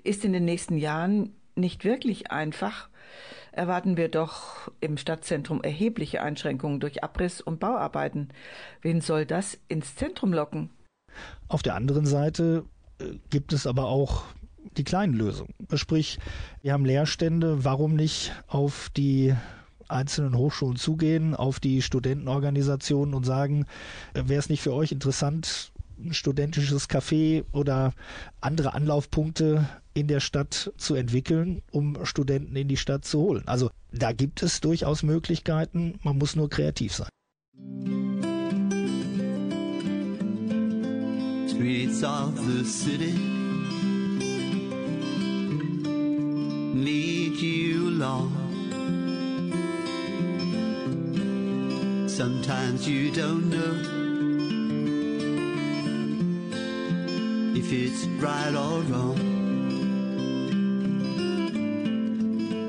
Ist 0.02 0.24
in 0.24 0.32
den 0.32 0.44
nächsten 0.44 0.78
Jahren 0.78 1.34
nicht 1.56 1.84
wirklich 1.84 2.30
einfach, 2.30 2.88
erwarten 3.52 3.96
wir 3.96 4.08
doch 4.08 4.70
im 4.80 4.96
Stadtzentrum 4.96 5.62
erhebliche 5.62 6.22
Einschränkungen 6.22 6.80
durch 6.80 7.04
Abriss 7.04 7.40
und 7.40 7.60
Bauarbeiten. 7.60 8.30
Wen 8.82 9.00
soll 9.00 9.26
das 9.26 9.58
ins 9.68 9.94
Zentrum 9.94 10.32
locken? 10.32 10.70
Auf 11.48 11.62
der 11.62 11.76
anderen 11.76 12.06
Seite 12.06 12.64
äh, 12.98 13.18
gibt 13.30 13.52
es 13.52 13.66
aber 13.66 13.86
auch 13.86 14.24
die 14.76 14.84
kleinen 14.84 15.14
Lösungen. 15.14 15.54
Sprich, 15.74 16.18
wir 16.62 16.72
haben 16.72 16.84
Leerstände, 16.84 17.64
warum 17.64 17.94
nicht 17.94 18.32
auf 18.48 18.90
die 18.96 19.34
einzelnen 19.94 20.36
Hochschulen 20.36 20.76
zugehen, 20.76 21.34
auf 21.34 21.60
die 21.60 21.82
Studentenorganisationen 21.82 23.14
und 23.14 23.24
sagen, 23.24 23.66
äh, 24.14 24.22
wäre 24.26 24.38
es 24.38 24.48
nicht 24.48 24.62
für 24.62 24.74
euch 24.74 24.92
interessant, 24.92 25.72
ein 25.98 26.12
studentisches 26.12 26.90
Café 26.90 27.44
oder 27.52 27.92
andere 28.40 28.74
Anlaufpunkte 28.74 29.68
in 29.94 30.08
der 30.08 30.20
Stadt 30.20 30.72
zu 30.76 30.94
entwickeln, 30.94 31.62
um 31.70 32.04
Studenten 32.04 32.56
in 32.56 32.68
die 32.68 32.76
Stadt 32.76 33.04
zu 33.04 33.20
holen. 33.20 33.44
Also 33.46 33.70
da 33.92 34.12
gibt 34.12 34.42
es 34.42 34.60
durchaus 34.60 35.02
Möglichkeiten, 35.02 35.98
man 36.02 36.18
muss 36.18 36.36
nur 36.36 36.50
kreativ 36.50 36.94
sein. 36.94 37.08
Streets 41.48 42.02
of 42.02 42.36
the 42.46 42.64
city 42.64 43.14
need 46.74 47.40
you 47.40 47.90
long. 47.90 48.43
Sometimes 52.16 52.88
you 52.88 53.10
don't 53.10 53.50
know 53.50 53.74
if 57.58 57.72
it's 57.72 58.06
right 58.22 58.54
or 58.54 58.82
wrong. 58.82 59.18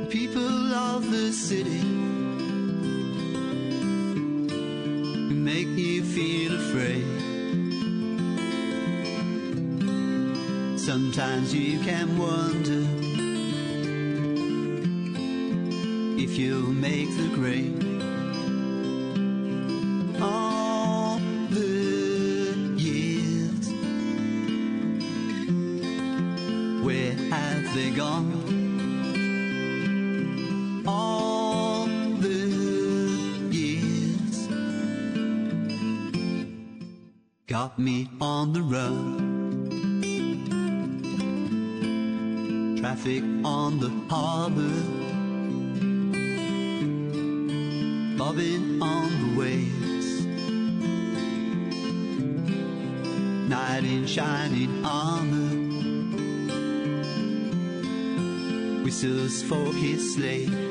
People 0.09 0.73
of 0.73 1.11
the 1.11 1.31
city 1.31 1.83
make 5.31 5.67
you 5.77 6.03
feel 6.03 6.55
afraid. 6.55 7.05
Sometimes 10.79 11.53
you 11.53 11.79
can 11.81 12.17
wonder 12.17 12.83
if 16.19 16.35
you'll 16.35 16.73
make 16.73 17.15
the 17.15 17.27
grade. 17.35 18.04
Got 37.65 37.79
me 37.79 38.07
on 38.21 38.53
the 38.53 38.61
run. 38.61 39.17
traffic 42.79 43.23
on 43.43 43.79
the 43.79 43.89
harbor, 44.07 44.77
bobbing 48.19 48.79
on 48.79 49.09
the 49.21 49.29
waves. 49.39 50.07
Knight 53.49 53.83
in 53.83 54.05
shining 54.05 54.85
armor, 54.85 55.55
whistles 58.83 59.41
for 59.41 59.73
his 59.73 60.13
slave. 60.13 60.64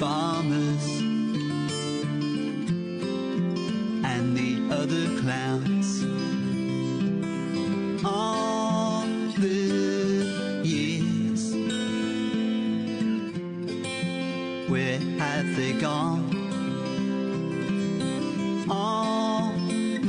Farmers 0.00 0.86
and 4.12 4.34
the 4.34 4.52
other 4.74 5.04
clowns. 5.20 5.88
All 8.02 9.04
the 9.36 10.62
years, 10.64 11.52
where 14.70 15.00
have 15.18 15.54
they 15.54 15.72
gone? 15.74 16.24
All 18.70 19.52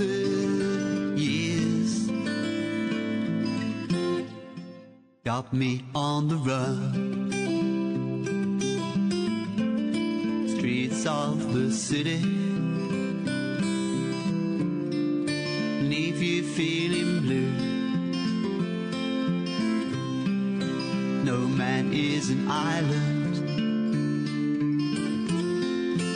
the 0.03 1.13
years 1.17 2.09
got 5.25 5.51
me 5.51 5.83
on 5.93 6.29
the 6.29 6.37
run. 6.37 7.00
The 11.53 11.69
city 11.69 12.17
leave 15.81 16.21
you 16.21 16.43
feeling 16.43 17.19
blue. 17.19 17.51
No 21.25 21.39
man 21.47 21.91
is 21.91 22.29
an 22.29 22.49
island. 22.49 23.35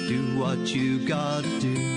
Do 0.07 0.39
what 0.39 0.73
you 0.73 1.05
gotta 1.05 1.59
do. 1.59 1.94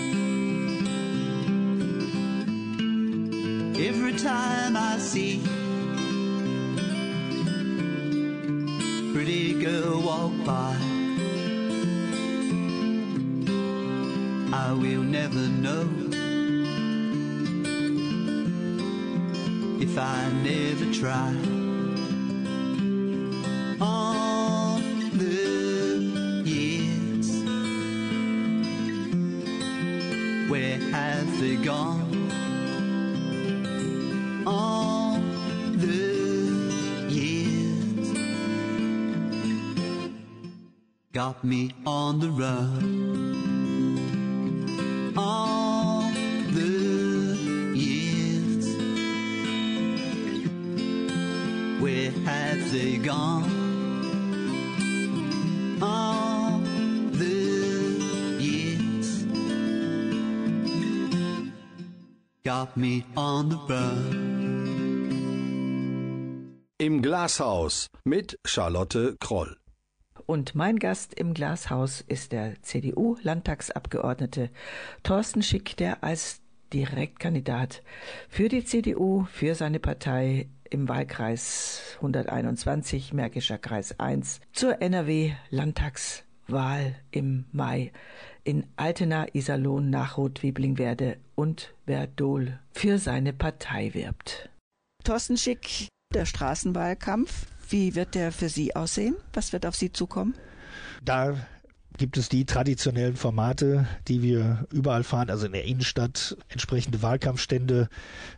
Never 15.30 15.48
know 15.48 15.88
if 19.80 19.98
I 19.98 20.30
never 20.42 20.92
try. 20.92 21.34
All 23.80 24.78
the 25.12 26.42
years, 26.44 27.30
where 30.50 30.78
have 30.92 31.40
they 31.40 31.56
gone? 31.56 32.30
All 34.46 35.20
the 35.72 37.10
years 37.10 38.08
got 41.12 41.44
me 41.44 41.72
on 41.84 42.20
the 42.20 42.30
run. 42.30 42.87
Got 62.58 62.76
me 62.76 63.04
on 63.14 63.50
the 63.50 63.56
run. 63.68 65.04
Im 66.78 67.02
Glashaus 67.02 67.86
mit 68.04 68.36
Charlotte 68.44 69.16
Kroll. 69.20 69.56
Und 70.26 70.56
mein 70.56 70.80
Gast 70.80 71.14
im 71.14 71.34
Glashaus 71.34 72.00
ist 72.00 72.32
der 72.32 72.60
CDU-Landtagsabgeordnete 72.62 74.50
Thorsten 75.04 75.42
Schick, 75.42 75.76
der 75.76 76.02
als 76.02 76.40
Direktkandidat 76.72 77.84
für 78.28 78.48
die 78.48 78.64
CDU, 78.64 79.26
für 79.30 79.54
seine 79.54 79.78
Partei 79.78 80.48
im 80.68 80.88
Wahlkreis 80.88 81.96
121, 81.96 83.12
Märkischer 83.12 83.58
Kreis 83.58 84.00
1, 84.00 84.40
zur 84.52 84.82
NRW-Landtagswahl 86.48 86.94
im 87.10 87.44
Mai 87.52 87.92
in 88.44 88.66
Altena, 88.76 89.26
Iserlohn, 89.34 89.90
Nachrot, 89.90 90.42
Wieblingwerde 90.42 91.18
und 91.34 91.74
Verdol 91.86 92.58
für 92.72 92.98
seine 92.98 93.32
Partei 93.32 93.92
wirbt. 93.94 94.48
Thorsten 95.04 95.36
Schick, 95.36 95.88
Der 96.14 96.24
Straßenwahlkampf, 96.24 97.46
wie 97.68 97.94
wird 97.94 98.14
der 98.14 98.32
für 98.32 98.48
Sie 98.48 98.74
aussehen? 98.74 99.16
Was 99.34 99.52
wird 99.52 99.66
auf 99.66 99.76
Sie 99.76 99.92
zukommen? 99.92 100.34
Da 101.04 101.36
gibt 101.98 102.16
es 102.16 102.28
die 102.28 102.46
traditionellen 102.46 103.16
Formate, 103.16 103.86
die 104.06 104.22
wir 104.22 104.66
überall 104.72 105.04
fahren, 105.04 105.30
also 105.30 105.46
in 105.46 105.52
der 105.52 105.64
Innenstadt 105.64 106.36
entsprechende 106.48 107.02
Wahlkampfstände 107.02 107.88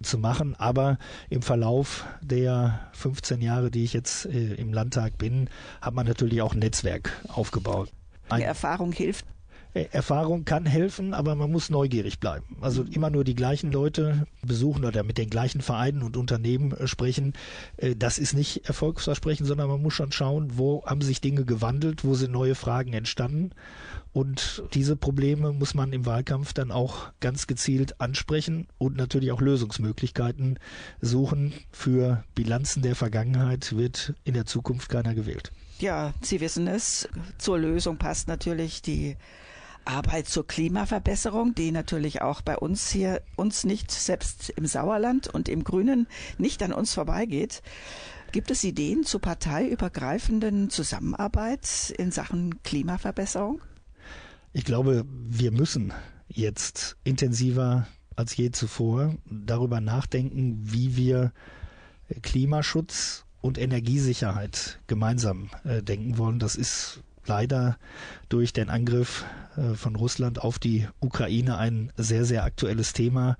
zu 0.02 0.18
machen. 0.18 0.56
Aber 0.56 0.98
im 1.28 1.42
Verlauf 1.42 2.06
der 2.22 2.90
15 2.92 3.40
Jahre, 3.40 3.70
die 3.70 3.84
ich 3.84 3.92
jetzt 3.92 4.26
äh, 4.26 4.54
im 4.54 4.72
Landtag 4.72 5.18
bin, 5.18 5.48
hat 5.80 5.94
man 5.94 6.06
natürlich 6.06 6.42
auch 6.42 6.54
ein 6.54 6.58
Netzwerk 6.58 7.12
aufgebaut. 7.28 7.90
Eine 8.30 8.44
Erfahrung 8.44 8.92
hilft. 8.92 9.26
Äh, 9.72 9.86
Erfahrung 9.92 10.44
kann 10.44 10.66
helfen, 10.66 11.14
aber 11.14 11.34
man 11.34 11.50
muss 11.50 11.70
neugierig 11.70 12.18
bleiben. 12.18 12.56
Also 12.60 12.82
immer 12.82 13.10
nur 13.10 13.24
die 13.24 13.36
gleichen 13.36 13.70
Leute 13.70 14.26
besuchen 14.42 14.84
oder 14.84 15.04
mit 15.04 15.18
den 15.18 15.30
gleichen 15.30 15.60
Vereinen 15.60 16.02
und 16.02 16.16
Unternehmen 16.16 16.72
äh, 16.72 16.86
sprechen. 16.86 17.34
Äh, 17.76 17.94
das 17.94 18.18
ist 18.18 18.34
nicht 18.34 18.66
Erfolgsversprechen, 18.66 19.46
sondern 19.46 19.68
man 19.68 19.82
muss 19.82 19.94
schon 19.94 20.12
schauen, 20.12 20.58
wo 20.58 20.84
haben 20.84 21.02
sich 21.02 21.20
Dinge 21.20 21.44
gewandelt, 21.44 22.04
wo 22.04 22.14
sind 22.14 22.32
neue 22.32 22.54
Fragen 22.54 22.92
entstanden. 22.92 23.50
Und 24.12 24.64
diese 24.74 24.96
Probleme 24.96 25.52
muss 25.52 25.74
man 25.74 25.92
im 25.92 26.04
Wahlkampf 26.04 26.52
dann 26.52 26.72
auch 26.72 27.12
ganz 27.20 27.46
gezielt 27.46 28.00
ansprechen 28.00 28.66
und 28.76 28.96
natürlich 28.96 29.30
auch 29.30 29.40
Lösungsmöglichkeiten 29.40 30.58
suchen. 31.00 31.52
Für 31.70 32.24
Bilanzen 32.34 32.82
der 32.82 32.96
Vergangenheit 32.96 33.76
wird 33.76 34.14
in 34.24 34.34
der 34.34 34.46
Zukunft 34.46 34.88
keiner 34.88 35.14
gewählt. 35.14 35.52
Ja, 35.80 36.12
Sie 36.20 36.40
wissen 36.40 36.66
es. 36.66 37.08
Zur 37.38 37.58
Lösung 37.58 37.96
passt 37.96 38.28
natürlich 38.28 38.82
die 38.82 39.16
Arbeit 39.86 40.28
zur 40.28 40.46
Klimaverbesserung, 40.46 41.54
die 41.54 41.72
natürlich 41.72 42.20
auch 42.20 42.42
bei 42.42 42.58
uns 42.58 42.90
hier, 42.90 43.22
uns 43.34 43.64
nicht, 43.64 43.90
selbst 43.90 44.50
im 44.50 44.66
Sauerland 44.66 45.28
und 45.28 45.48
im 45.48 45.64
Grünen, 45.64 46.06
nicht 46.36 46.62
an 46.62 46.74
uns 46.74 46.92
vorbeigeht. 46.92 47.62
Gibt 48.30 48.50
es 48.50 48.62
Ideen 48.62 49.04
zur 49.04 49.22
parteiübergreifenden 49.22 50.68
Zusammenarbeit 50.68 51.94
in 51.96 52.10
Sachen 52.10 52.62
Klimaverbesserung? 52.62 53.62
Ich 54.52 54.66
glaube, 54.66 55.06
wir 55.08 55.50
müssen 55.50 55.94
jetzt 56.28 56.98
intensiver 57.04 57.86
als 58.16 58.36
je 58.36 58.50
zuvor 58.50 59.16
darüber 59.24 59.80
nachdenken, 59.80 60.60
wie 60.62 60.96
wir 60.96 61.32
Klimaschutz 62.20 63.24
und 63.40 63.58
Energiesicherheit 63.58 64.78
gemeinsam 64.86 65.50
äh, 65.64 65.82
denken 65.82 66.18
wollen. 66.18 66.38
Das 66.38 66.56
ist 66.56 67.00
leider 67.26 67.78
durch 68.28 68.52
den 68.52 68.70
Angriff 68.70 69.24
äh, 69.56 69.74
von 69.74 69.96
Russland 69.96 70.40
auf 70.42 70.58
die 70.58 70.88
Ukraine 71.00 71.58
ein 71.58 71.92
sehr, 71.96 72.24
sehr 72.24 72.44
aktuelles 72.44 72.92
Thema 72.92 73.36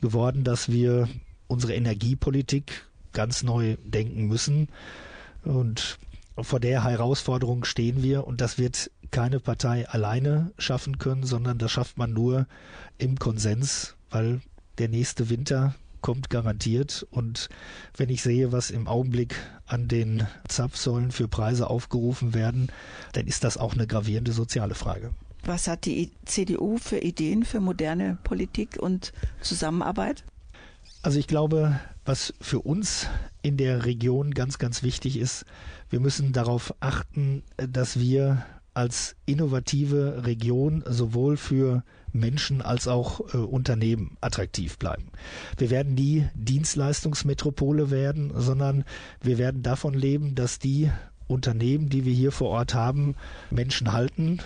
geworden, 0.00 0.44
dass 0.44 0.70
wir 0.70 1.08
unsere 1.48 1.74
Energiepolitik 1.74 2.84
ganz 3.12 3.42
neu 3.42 3.76
denken 3.84 4.26
müssen. 4.26 4.68
Und 5.42 5.98
vor 6.40 6.60
der 6.60 6.84
Herausforderung 6.84 7.64
stehen 7.64 8.02
wir 8.02 8.26
und 8.26 8.40
das 8.40 8.58
wird 8.58 8.90
keine 9.10 9.40
Partei 9.40 9.88
alleine 9.88 10.52
schaffen 10.58 10.98
können, 10.98 11.24
sondern 11.24 11.58
das 11.58 11.72
schafft 11.72 11.98
man 11.98 12.12
nur 12.12 12.46
im 12.98 13.18
Konsens, 13.18 13.96
weil 14.10 14.40
der 14.78 14.88
nächste 14.88 15.28
Winter 15.28 15.74
kommt 16.00 16.30
garantiert. 16.30 17.06
Und 17.10 17.48
wenn 17.96 18.08
ich 18.08 18.22
sehe, 18.22 18.52
was 18.52 18.70
im 18.70 18.86
Augenblick 18.86 19.36
an 19.66 19.88
den 19.88 20.26
Zapfsäulen 20.48 21.12
für 21.12 21.28
Preise 21.28 21.68
aufgerufen 21.68 22.34
werden, 22.34 22.70
dann 23.12 23.26
ist 23.26 23.44
das 23.44 23.56
auch 23.56 23.74
eine 23.74 23.86
gravierende 23.86 24.32
soziale 24.32 24.74
Frage. 24.74 25.10
Was 25.44 25.68
hat 25.68 25.86
die 25.86 26.10
CDU 26.26 26.76
für 26.78 26.98
Ideen 26.98 27.44
für 27.44 27.60
moderne 27.60 28.18
Politik 28.24 28.76
und 28.78 29.12
Zusammenarbeit? 29.40 30.24
Also 31.02 31.18
ich 31.18 31.26
glaube, 31.26 31.80
was 32.04 32.34
für 32.40 32.60
uns 32.60 33.06
in 33.40 33.56
der 33.56 33.86
Region 33.86 34.32
ganz, 34.32 34.58
ganz 34.58 34.82
wichtig 34.82 35.16
ist, 35.16 35.46
wir 35.88 36.00
müssen 36.00 36.32
darauf 36.32 36.74
achten, 36.80 37.42
dass 37.56 37.98
wir 37.98 38.44
als 38.74 39.16
innovative 39.26 40.24
Region 40.26 40.84
sowohl 40.86 41.36
für 41.36 41.84
Menschen 42.12 42.62
als 42.62 42.88
auch 42.88 43.34
äh, 43.34 43.38
Unternehmen 43.38 44.16
attraktiv 44.20 44.78
bleiben. 44.78 45.10
Wir 45.58 45.70
werden 45.70 45.94
nie 45.94 46.28
Dienstleistungsmetropole 46.34 47.90
werden, 47.90 48.32
sondern 48.34 48.84
wir 49.20 49.38
werden 49.38 49.62
davon 49.62 49.94
leben, 49.94 50.34
dass 50.34 50.58
die 50.58 50.90
Unternehmen, 51.28 51.88
die 51.88 52.04
wir 52.04 52.12
hier 52.12 52.32
vor 52.32 52.48
Ort 52.48 52.74
haben, 52.74 53.14
Menschen 53.50 53.92
halten, 53.92 54.40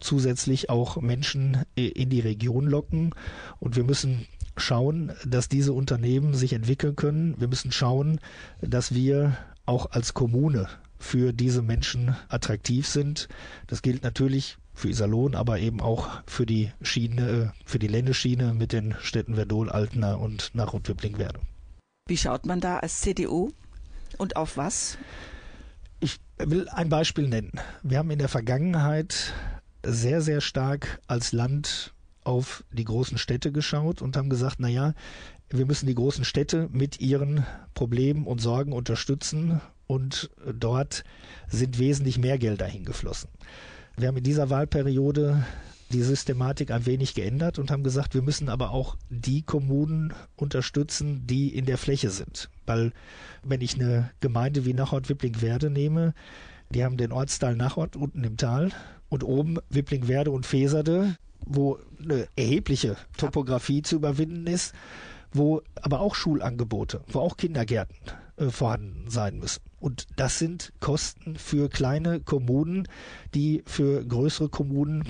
zusätzlich 0.00 0.70
auch 0.70 1.00
Menschen 1.00 1.64
äh, 1.76 1.88
in 1.88 2.10
die 2.10 2.20
Region 2.20 2.66
locken. 2.66 3.14
Und 3.58 3.76
wir 3.76 3.84
müssen 3.84 4.26
schauen, 4.56 5.12
dass 5.26 5.48
diese 5.48 5.72
Unternehmen 5.72 6.34
sich 6.34 6.52
entwickeln 6.52 6.96
können. 6.96 7.34
Wir 7.38 7.48
müssen 7.48 7.72
schauen, 7.72 8.20
dass 8.60 8.94
wir 8.94 9.36
auch 9.66 9.90
als 9.90 10.14
Kommune 10.14 10.68
für 10.98 11.32
diese 11.32 11.62
Menschen 11.62 12.16
attraktiv 12.28 12.86
sind. 12.86 13.28
Das 13.66 13.82
gilt 13.82 14.02
natürlich 14.02 14.58
für 14.78 14.88
Iserlohn, 14.88 15.34
aber 15.34 15.58
eben 15.58 15.80
auch 15.80 16.08
für 16.26 16.46
die 16.46 16.70
Schiene, 16.80 17.28
äh, 17.28 17.48
für 17.64 17.78
die 17.78 17.88
Ländeschiene 17.88 18.54
mit 18.54 18.72
den 18.72 18.94
Städten 19.00 19.34
Verdol, 19.34 19.70
Altena 19.70 20.14
und 20.14 20.50
nach 20.54 20.72
Rotwippling-Werde. 20.72 21.40
Wie 22.06 22.16
schaut 22.16 22.46
man 22.46 22.60
da 22.60 22.78
als 22.78 23.00
CDU 23.00 23.50
und 24.16 24.36
auf 24.36 24.56
was? 24.56 24.96
Ich 26.00 26.18
will 26.38 26.68
ein 26.68 26.88
Beispiel 26.88 27.28
nennen. 27.28 27.52
Wir 27.82 27.98
haben 27.98 28.10
in 28.10 28.18
der 28.18 28.28
Vergangenheit 28.28 29.34
sehr, 29.84 30.22
sehr 30.22 30.40
stark 30.40 31.00
als 31.06 31.32
Land 31.32 31.92
auf 32.22 32.64
die 32.70 32.84
großen 32.84 33.18
Städte 33.18 33.52
geschaut 33.52 34.00
und 34.00 34.16
haben 34.16 34.30
gesagt, 34.30 34.56
na 34.58 34.68
ja, 34.68 34.94
wir 35.50 35.66
müssen 35.66 35.86
die 35.86 35.94
großen 35.94 36.24
Städte 36.24 36.68
mit 36.70 37.00
ihren 37.00 37.44
Problemen 37.74 38.26
und 38.26 38.40
Sorgen 38.40 38.72
unterstützen 38.72 39.60
und 39.86 40.30
dort 40.46 41.04
sind 41.48 41.78
wesentlich 41.78 42.18
mehr 42.18 42.38
Gelder 42.38 42.66
hingeflossen. 42.66 43.30
Wir 43.98 44.06
haben 44.06 44.16
in 44.16 44.22
dieser 44.22 44.48
Wahlperiode 44.48 45.44
die 45.90 46.02
Systematik 46.04 46.70
ein 46.70 46.86
wenig 46.86 47.14
geändert 47.14 47.58
und 47.58 47.72
haben 47.72 47.82
gesagt, 47.82 48.14
wir 48.14 48.22
müssen 48.22 48.48
aber 48.48 48.70
auch 48.70 48.96
die 49.10 49.42
Kommunen 49.42 50.14
unterstützen, 50.36 51.26
die 51.26 51.48
in 51.48 51.66
der 51.66 51.78
Fläche 51.78 52.10
sind. 52.10 52.48
Weil 52.64 52.92
wenn 53.42 53.60
ich 53.60 53.74
eine 53.74 54.10
Gemeinde 54.20 54.64
wie 54.64 54.72
Nachort-Wippling-Werde 54.72 55.68
nehme, 55.68 56.14
die 56.70 56.84
haben 56.84 56.96
den 56.96 57.10
Ortsteil 57.10 57.56
Nachort 57.56 57.96
unten 57.96 58.22
im 58.22 58.36
Tal 58.36 58.70
und 59.08 59.24
oben 59.24 59.58
Wippling-Werde 59.68 60.30
und 60.30 60.46
Feserde, 60.46 61.16
wo 61.44 61.80
eine 62.00 62.28
erhebliche 62.36 62.96
Topografie 63.16 63.82
zu 63.82 63.96
überwinden 63.96 64.46
ist, 64.46 64.76
wo 65.32 65.62
aber 65.74 65.98
auch 65.98 66.14
Schulangebote, 66.14 67.00
wo 67.08 67.18
auch 67.18 67.36
Kindergärten 67.36 67.96
äh, 68.36 68.50
vorhanden 68.50 69.10
sein 69.10 69.40
müssen. 69.40 69.67
Und 69.80 70.06
das 70.16 70.38
sind 70.38 70.72
Kosten 70.80 71.36
für 71.36 71.68
kleine 71.68 72.20
Kommunen, 72.20 72.88
die 73.34 73.62
für 73.66 74.04
größere 74.04 74.48
Kommunen 74.48 75.04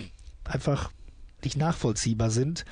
einfach 0.45 0.91
nicht 1.45 1.57
nachvollziehbar 1.57 2.31
sind. 2.31 2.65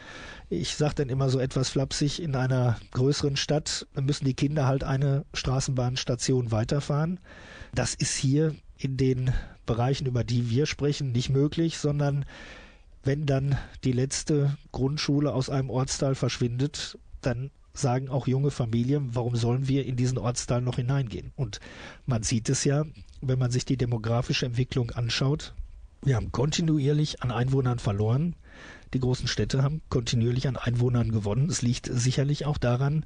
Ich 0.49 0.75
sage 0.75 0.97
dann 0.97 1.09
immer 1.09 1.29
so 1.31 1.39
etwas 1.39 1.71
flapsig, 1.71 2.21
in 2.21 2.35
einer 2.35 2.79
größeren 2.93 3.37
Stadt 3.37 3.87
müssen 3.95 4.25
die 4.25 4.35
Kinder 4.35 4.67
halt 4.67 4.85
eine 4.85 5.25
Straßenbahnstation 5.35 6.51
weiterfahren. 6.51 7.21
Das 7.75 7.95
ist 7.95 8.17
hier 8.17 8.55
in 8.79 8.97
den 8.97 9.33
Bereichen, 9.67 10.07
über 10.07 10.25
die 10.25 10.51
wir 10.51 10.67
sprechen, 10.67 11.13
nicht 11.13 11.31
möglich, 11.31 11.79
sondern 11.79 12.25
wenn 13.03 13.27
dann 13.27 13.57
die 13.85 13.93
letzte 13.93 14.57
Grundschule 14.73 15.33
aus 15.33 15.49
einem 15.49 15.71
Ortsteil 15.71 16.15
verschwindet, 16.15 16.99
dann 17.21 17.51
sagen 17.79 18.09
auch 18.09 18.27
junge 18.27 18.51
Familien, 18.51 19.11
warum 19.15 19.37
sollen 19.37 19.69
wir 19.69 19.87
in 19.87 19.97
diesen 19.97 20.19
Ortsteil 20.19 20.61
noch 20.61 20.77
hineingehen? 20.77 21.33
Und 21.37 21.61
man 22.07 22.23
sieht 22.23 22.49
es 22.49 22.65
ja, 22.65 22.85
wenn 23.21 23.39
man 23.39 23.51
sich 23.51 23.65
die 23.65 23.77
demografische 23.77 24.47
Entwicklung 24.47 24.91
anschaut. 24.91 25.55
Wir 26.03 26.17
haben 26.17 26.33
kontinuierlich 26.33 27.23
an 27.23 27.31
Einwohnern 27.31 27.79
verloren. 27.79 28.37
Die 28.95 29.01
großen 29.01 29.27
Städte 29.27 29.63
haben 29.63 29.83
kontinuierlich 29.89 30.47
an 30.47 30.57
Einwohnern 30.57 31.11
gewonnen. 31.11 31.51
Es 31.51 31.63
liegt 31.63 31.91
sicherlich 31.93 32.47
auch 32.47 32.59
daran, 32.59 33.05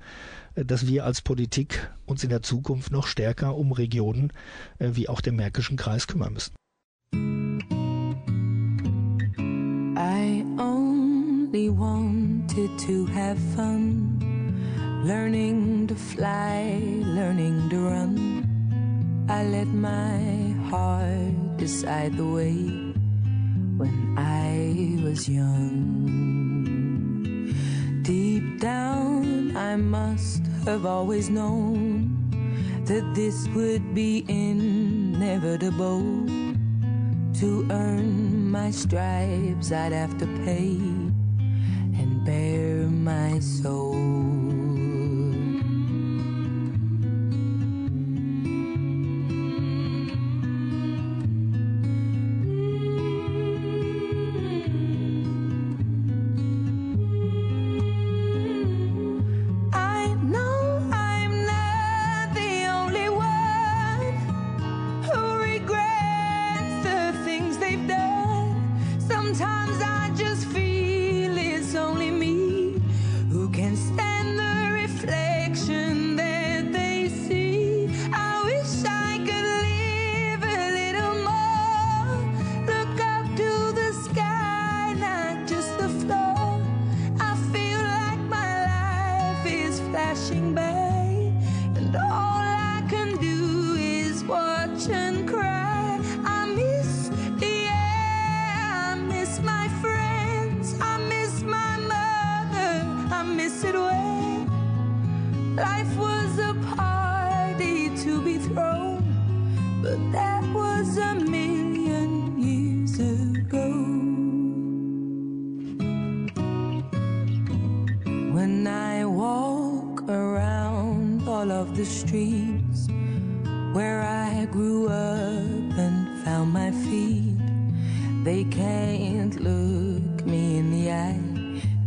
dass 0.54 0.86
wir 0.86 1.04
als 1.04 1.22
Politik 1.22 1.90
uns 2.06 2.22
in 2.22 2.30
der 2.30 2.42
Zukunft 2.42 2.92
noch 2.92 3.06
stärker 3.06 3.56
um 3.56 3.72
Regionen 3.72 4.32
äh, 4.78 4.90
wie 4.92 5.08
auch 5.08 5.20
den 5.20 5.36
Märkischen 5.36 5.76
Kreis 5.76 6.06
kümmern 6.06 6.34
müssen. 6.34 6.52
I 9.96 10.44
only 10.58 11.70
wanted 11.70 12.78
to 12.86 13.06
have 13.12 13.38
fun. 13.54 14.39
Learning 15.02 15.86
to 15.86 15.94
fly, 15.94 16.76
learning 17.02 17.70
to 17.70 17.88
run. 17.88 19.24
I 19.30 19.44
let 19.44 19.68
my 19.68 20.52
heart 20.68 21.56
decide 21.56 22.18
the 22.18 22.26
way 22.26 22.68
when 23.80 24.14
I 24.18 25.00
was 25.02 25.26
young. 25.26 26.04
Deep 28.02 28.60
down, 28.60 29.56
I 29.56 29.76
must 29.76 30.44
have 30.66 30.84
always 30.84 31.30
known 31.30 32.12
that 32.84 33.14
this 33.14 33.48
would 33.56 33.94
be 33.94 34.26
inevitable. 34.28 36.04
To 37.40 37.66
earn 37.70 38.50
my 38.50 38.70
stripes, 38.70 39.72
I'd 39.72 39.92
have 39.92 40.18
to 40.18 40.26
pay 40.44 40.76
and 41.96 42.22
bare 42.22 42.84
my 42.84 43.38
soul. 43.38 44.19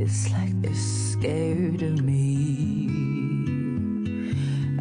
It's 0.05 0.29
like 0.31 0.61
they're 0.61 0.75
scared 0.75 1.81
of 1.81 2.03
me. 2.03 2.89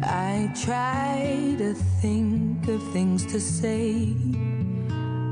I 0.03 0.51
try 0.53 1.55
to 1.59 1.73
think 2.01 2.67
of 2.67 2.83
things 2.91 3.25
to 3.27 3.39
say, 3.39 4.13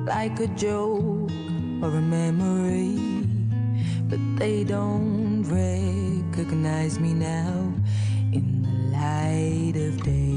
like 0.05 0.39
a 0.39 0.47
joke 0.55 1.29
or 1.83 1.89
a 1.89 2.01
memory, 2.01 2.95
but 4.07 4.21
they 4.39 4.63
don't 4.63 5.43
recognize 5.43 6.97
me 6.97 7.13
now 7.13 7.73
in 8.31 8.61
the 8.61 8.97
light 8.97 9.75
of 9.75 10.01
day. 10.03 10.30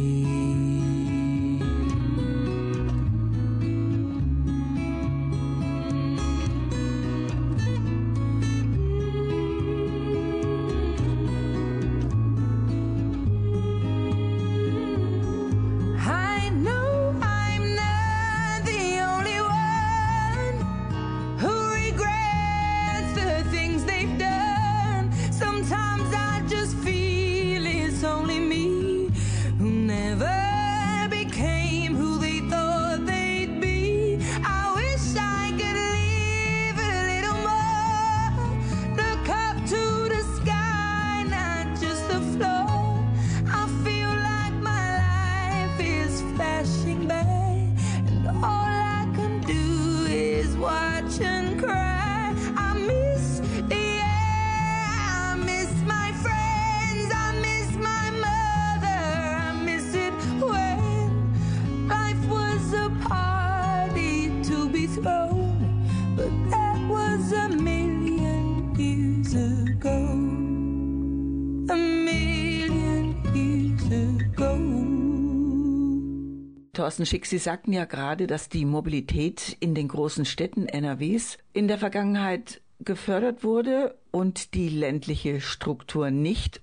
Thorsten 76.94 77.07
Schick, 77.07 77.26
Sie 77.26 77.38
sagten 77.38 77.72
ja 77.72 77.87
gerade, 77.87 78.28
dass 78.28 78.48
die 78.48 78.64
Mobilität 78.64 79.57
in 79.59 79.74
den 79.74 79.88
großen 79.88 80.24
Städten 80.24 80.66
NRWs 80.66 81.38
in 81.52 81.66
der 81.66 81.76
Vergangenheit 81.76 82.62
gefördert 82.78 83.42
wurde 83.42 83.98
und 84.12 84.54
die 84.54 84.68
ländliche 84.68 85.40
Struktur 85.40 86.12
nicht. 86.12 86.61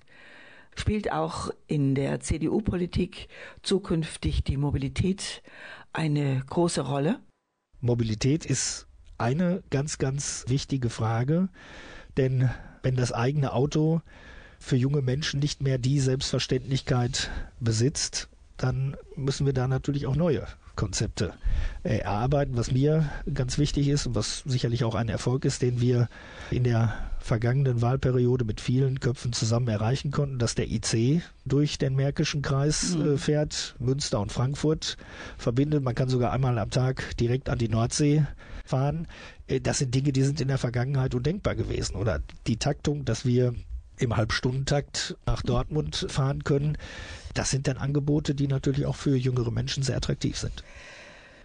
Spielt 0.74 1.12
auch 1.12 1.50
in 1.66 1.94
der 1.94 2.20
CDU-Politik 2.20 3.28
zukünftig 3.62 4.42
die 4.42 4.56
Mobilität 4.56 5.42
eine 5.92 6.42
große 6.48 6.80
Rolle? 6.80 7.20
Mobilität 7.82 8.46
ist 8.46 8.86
eine 9.18 9.62
ganz, 9.68 9.98
ganz 9.98 10.46
wichtige 10.48 10.88
Frage, 10.88 11.50
denn 12.16 12.48
wenn 12.82 12.96
das 12.96 13.12
eigene 13.12 13.52
Auto 13.52 14.00
für 14.58 14.76
junge 14.76 15.02
Menschen 15.02 15.40
nicht 15.40 15.62
mehr 15.62 15.76
die 15.76 16.00
Selbstverständlichkeit 16.00 17.30
besitzt, 17.60 18.30
dann 18.62 18.96
müssen 19.16 19.44
wir 19.44 19.52
da 19.52 19.66
natürlich 19.66 20.06
auch 20.06 20.14
neue 20.14 20.46
Konzepte 20.76 21.34
äh, 21.82 21.98
erarbeiten. 21.98 22.56
Was 22.56 22.70
mir 22.70 23.10
ganz 23.32 23.58
wichtig 23.58 23.88
ist 23.88 24.06
und 24.06 24.14
was 24.14 24.44
sicherlich 24.46 24.84
auch 24.84 24.94
ein 24.94 25.08
Erfolg 25.08 25.44
ist, 25.44 25.62
den 25.62 25.80
wir 25.80 26.08
in 26.50 26.64
der 26.64 26.94
vergangenen 27.18 27.82
Wahlperiode 27.82 28.44
mit 28.44 28.60
vielen 28.60 29.00
Köpfen 29.00 29.32
zusammen 29.32 29.68
erreichen 29.68 30.10
konnten, 30.10 30.38
dass 30.38 30.54
der 30.54 30.70
IC 30.70 31.22
durch 31.44 31.78
den 31.78 31.96
Märkischen 31.96 32.42
Kreis 32.42 32.94
äh, 32.94 33.16
fährt, 33.18 33.74
Münster 33.78 34.20
und 34.20 34.32
Frankfurt 34.32 34.96
verbindet. 35.38 35.82
Man 35.82 35.94
kann 35.94 36.08
sogar 36.08 36.32
einmal 36.32 36.58
am 36.58 36.70
Tag 36.70 37.16
direkt 37.16 37.48
an 37.48 37.58
die 37.58 37.68
Nordsee 37.68 38.26
fahren. 38.64 39.08
Äh, 39.48 39.60
Das 39.60 39.78
sind 39.78 39.94
Dinge, 39.94 40.12
die 40.12 40.22
sind 40.22 40.40
in 40.40 40.48
der 40.48 40.58
Vergangenheit 40.58 41.14
undenkbar 41.14 41.56
gewesen. 41.56 41.96
Oder 41.96 42.20
die 42.46 42.56
Taktung, 42.58 43.04
dass 43.04 43.26
wir 43.26 43.54
im 43.98 44.16
Halbstundentakt 44.16 45.16
nach 45.26 45.42
Dortmund 45.42 46.06
fahren 46.08 46.44
können. 46.44 46.76
Das 47.34 47.50
sind 47.50 47.66
dann 47.66 47.78
Angebote, 47.78 48.34
die 48.34 48.46
natürlich 48.46 48.86
auch 48.86 48.96
für 48.96 49.16
jüngere 49.16 49.50
Menschen 49.50 49.82
sehr 49.82 49.96
attraktiv 49.96 50.36
sind. 50.36 50.64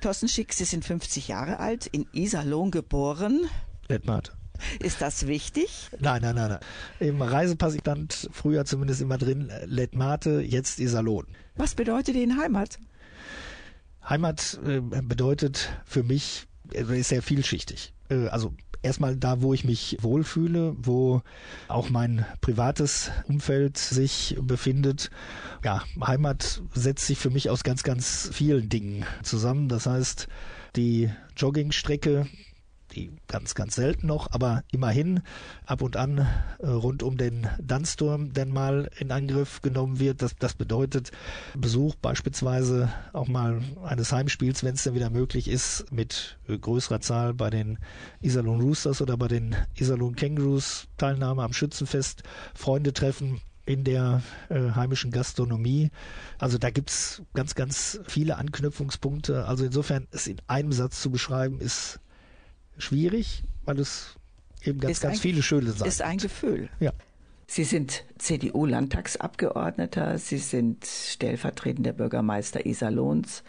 Thorsten 0.02 0.28
Schick, 0.28 0.54
Sie 0.54 0.66
sind 0.66 0.86
50 0.86 1.28
Jahre 1.28 1.60
alt, 1.60 1.88
in 1.88 2.06
Iserlohn 2.14 2.72
geboren. 2.72 3.50
Lettmart. 3.88 4.34
Ist 4.80 5.02
das 5.02 5.28
wichtig? 5.28 5.90
Nein, 6.00 6.22
nein, 6.22 6.36
nein, 6.36 6.50
nein. 6.50 6.60
Im 7.00 7.22
Reisepass 7.22 7.78
stand 7.78 8.30
früher 8.32 8.66
zumindest 8.66 9.02
immer 9.02 9.18
drin 9.18 9.52
Lettmate, 9.66 10.42
jetzt 10.42 10.80
Iserlohn. 10.80 11.28
Was 11.56 11.76
bedeutet 11.76 12.16
Ihnen 12.16 12.40
Heimat? 12.40 12.80
Heimat 14.08 14.60
äh, 14.66 14.80
bedeutet 14.80 15.70
für 15.86 16.04
mich, 16.04 16.48
ist 16.72 17.10
sehr 17.10 17.22
vielschichtig. 17.22 17.94
Äh, 18.10 18.28
also 18.28 18.54
erstmal 18.82 19.16
da, 19.16 19.42
wo 19.42 19.54
ich 19.54 19.64
mich 19.64 19.98
wohlfühle, 20.02 20.76
wo 20.78 21.22
auch 21.68 21.90
mein 21.90 22.26
privates 22.42 23.12
Umfeld 23.28 23.78
sich 23.78 24.38
befindet. 24.42 25.10
Ja, 25.64 25.84
Heimat 26.06 26.62
setzt 26.74 27.08
sich 27.08 27.18
für 27.18 27.30
mich 27.30 27.50
aus 27.50 27.64
ganz, 27.64 27.84
ganz 27.84 28.30
vielen 28.32 28.70
Dingen 28.70 29.06
zusammen. 29.24 29.68
Das 29.68 29.86
heißt, 29.86 30.28
die 30.76 31.10
Joggingstrecke, 31.36 32.28
die 32.88 33.12
ganz, 33.28 33.56
ganz 33.56 33.76
selten 33.76 34.08
noch, 34.08 34.32
aber 34.32 34.64
immerhin 34.72 35.22
ab 35.66 35.82
und 35.82 35.96
an 35.98 36.28
äh, 36.60 36.68
rund 36.68 37.04
um 37.04 37.18
den 37.18 37.48
Dunsturm 37.60 38.34
denn 38.34 38.50
mal 38.50 38.90
in 39.00 39.12
Angriff 39.12 39.62
genommen 39.62 40.00
wird. 40.00 40.22
Das, 40.22 40.36
das 40.38 40.54
bedeutet 40.54 41.12
Besuch 41.56 41.96
beispielsweise 41.96 42.90
auch 43.14 43.28
mal 43.28 43.62
eines 43.84 44.12
Heimspiels, 44.12 44.64
wenn 44.64 44.76
es 44.76 44.84
dann 44.84 44.96
wieder 44.96 45.10
möglich 45.10 45.48
ist, 45.48 45.92
mit 45.92 46.38
äh, 46.48 46.58
größerer 46.58 47.02
Zahl 47.02 47.34
bei 47.34 47.50
den 47.50 47.80
Iserlohn 48.22 48.62
Roosters 48.62 49.02
oder 49.02 49.18
bei 49.18 49.28
den 49.28 49.56
Iserlohn 49.76 50.16
Kangaroos, 50.16 50.88
Teilnahme 50.98 51.44
am 51.44 51.54
Schützenfest, 51.54 52.24
Freunde 52.54 52.94
treffen 52.94 53.42
in 53.68 53.84
der 53.84 54.22
äh, 54.50 54.72
heimischen 54.72 55.12
Gastronomie. 55.12 55.92
Also 56.40 56.58
da 56.58 56.70
gibt's 56.70 57.22
ganz, 57.34 57.54
ganz 57.54 58.00
viele 58.08 58.38
Anknüpfungspunkte. 58.38 59.46
Also 59.46 59.66
insofern 59.66 60.08
es 60.12 60.26
in 60.28 60.42
einem 60.48 60.72
Satz 60.72 61.02
zu 61.02 61.12
beschreiben, 61.12 61.60
ist 61.60 62.00
schwierig, 62.78 63.44
weil 63.66 63.80
es 63.80 64.16
eben 64.64 64.80
ganz, 64.80 64.92
Ist 64.94 65.02
ganz 65.02 65.18
ein- 65.18 65.22
viele 65.22 65.44
schöne 65.44 65.72
Seiten 65.72 65.88
Ist 65.90 66.02
ein 66.02 66.18
Gefühl. 66.18 66.70
Ja. 66.80 66.92
Sie 67.50 67.64
sind 67.64 68.04
CDU-Landtagsabgeordneter, 68.18 70.18
Sie 70.18 70.38
sind 70.38 70.86
stellvertretender 70.86 71.94
Bürgermeister 71.94 72.66
Iserlohns, 72.66 73.44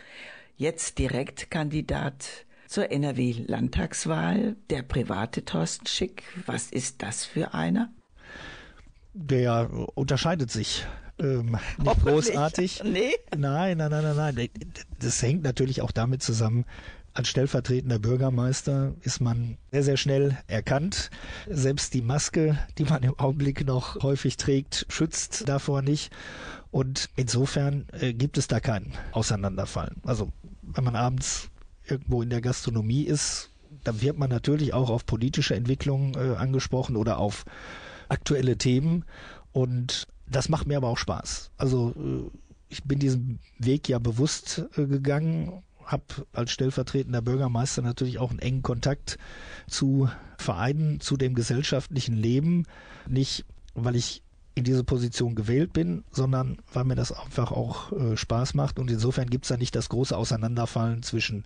jetzt 0.57 0.99
Direktkandidat 0.99 2.45
zur 2.69 2.93
NRW-Landtagswahl, 2.93 4.55
der 4.71 4.83
private 4.83 5.45
Thorsten 5.45 5.87
Schick. 5.87 6.23
Was 6.47 6.71
ist 6.71 7.03
das 7.03 7.25
für 7.25 7.55
einer? 7.55 7.91
Der 9.15 9.69
unterscheidet 9.95 10.51
sich 10.51 10.87
ähm, 11.19 11.59
nicht 11.79 12.01
großartig. 12.05 12.83
Nee. 12.85 13.15
Nein, 13.37 13.79
nein, 13.79 13.91
nein, 13.91 14.17
nein, 14.17 14.35
nein. 14.37 14.49
Das 15.01 15.21
hängt 15.23 15.43
natürlich 15.43 15.83
auch 15.83 15.91
damit 15.91 16.23
zusammen, 16.23 16.65
als 17.15 17.29
stellvertretender 17.29 17.99
Bürgermeister 17.99 18.95
ist 19.01 19.21
man 19.21 19.59
sehr, 19.73 19.83
sehr 19.83 19.97
schnell 19.97 20.39
erkannt. 20.47 21.11
Selbst 21.49 21.95
die 21.95 22.03
Maske, 22.03 22.59
die 22.79 22.85
man 22.85 23.03
im 23.03 23.19
Augenblick 23.19 23.67
noch 23.67 24.03
häufig 24.03 24.37
trägt, 24.37 24.87
schützt 24.89 25.49
davor 25.49 25.83
nicht. 25.83 26.13
Und 26.71 27.09
insofern 27.17 27.87
äh, 27.93 28.13
gibt 28.13 28.39
es 28.39 28.47
da 28.47 28.61
kein 28.61 28.93
Auseinanderfallen. 29.13 29.97
Also 30.05 30.31
wenn 30.63 30.85
man 30.85 30.97
abends 30.97 31.51
irgendwo 31.87 32.23
in 32.23 32.31
der 32.31 32.41
Gastronomie 32.41 33.03
ist, 33.03 33.51
dann 33.85 34.01
wird 34.01 34.19
man 34.19 34.31
natürlich 34.31 34.75
auch 34.75 34.91
auf 34.91 35.07
politische 35.07 35.55
Entwicklungen 35.55 36.15
äh, 36.15 36.37
angesprochen 36.37 36.97
oder 36.97 37.19
auf 37.19 37.45
aktuelle 38.09 38.59
Themen. 38.59 39.05
Und 39.53 40.07
das 40.31 40.49
macht 40.49 40.67
mir 40.67 40.77
aber 40.77 40.89
auch 40.89 40.99
Spaß. 40.99 41.51
Also 41.57 41.95
äh, 41.97 42.39
ich 42.69 42.85
bin 42.85 42.99
diesen 42.99 43.41
Weg 43.59 43.89
ja 43.89 43.99
bewusst 43.99 44.67
gegangen, 44.77 45.63
habe 45.89 46.05
als 46.33 46.53
stellvertretender 46.53 47.23
Bürgermeister 47.23 47.83
natürlich 47.83 48.19
auch 48.19 48.31
einen 48.31 48.39
engen 48.41 48.63
Kontakt 48.63 49.19
zu 49.67 50.09
Vereinen, 50.37 51.01
zu 51.01 51.17
dem 51.17 51.35
gesellschaftlichen 51.35 52.15
Leben. 52.15 52.67
Nicht, 53.07 53.47
weil 53.75 53.97
ich 53.97 54.23
in 54.55 54.65
diese 54.65 54.85
Position 54.85 55.35
gewählt 55.35 55.73
bin, 55.73 56.05
sondern 56.11 56.59
weil 56.73 56.85
mir 56.85 56.95
das 56.95 57.13
einfach 57.13 57.53
auch 57.53 57.93
äh, 57.93 58.17
Spaß 58.17 58.55
macht. 58.55 58.79
Und 58.79 58.91
insofern 58.91 59.31
gibt 59.31 59.45
es 59.45 59.49
da 59.49 59.57
nicht 59.57 59.75
das 59.75 59.89
große 59.89 60.17
Auseinanderfallen 60.17 61.03
zwischen 61.03 61.45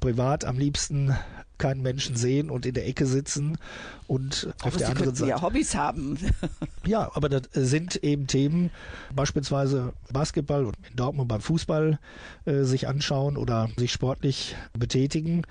privat 0.00 0.44
am 0.44 0.58
liebsten 0.58 1.14
keinen 1.58 1.82
Menschen 1.82 2.16
sehen 2.16 2.50
und 2.50 2.64
in 2.64 2.74
der 2.74 2.88
Ecke 2.88 3.06
sitzen 3.06 3.58
und 4.06 4.48
auf 4.62 4.68
Aber 4.68 4.78
der 4.78 4.86
Sie 4.86 4.92
anderen 4.92 5.14
Seite. 5.14 5.30
ja 5.30 5.42
Hobbys 5.42 5.74
haben. 5.74 6.18
Ja, 6.86 7.10
aber 7.14 7.28
das 7.28 7.42
sind 7.52 7.96
eben 7.96 8.26
Themen, 8.26 8.70
beispielsweise 9.14 9.92
Basketball 10.10 10.64
und 10.64 10.74
in 10.88 10.96
Dortmund 10.96 11.28
beim 11.28 11.42
Fußball 11.42 11.98
äh, 12.46 12.62
sich 12.62 12.88
anschauen 12.88 13.36
oder 13.36 13.68
sich 13.76 13.92
sportlich 13.92 14.56
betätigen. 14.72 15.42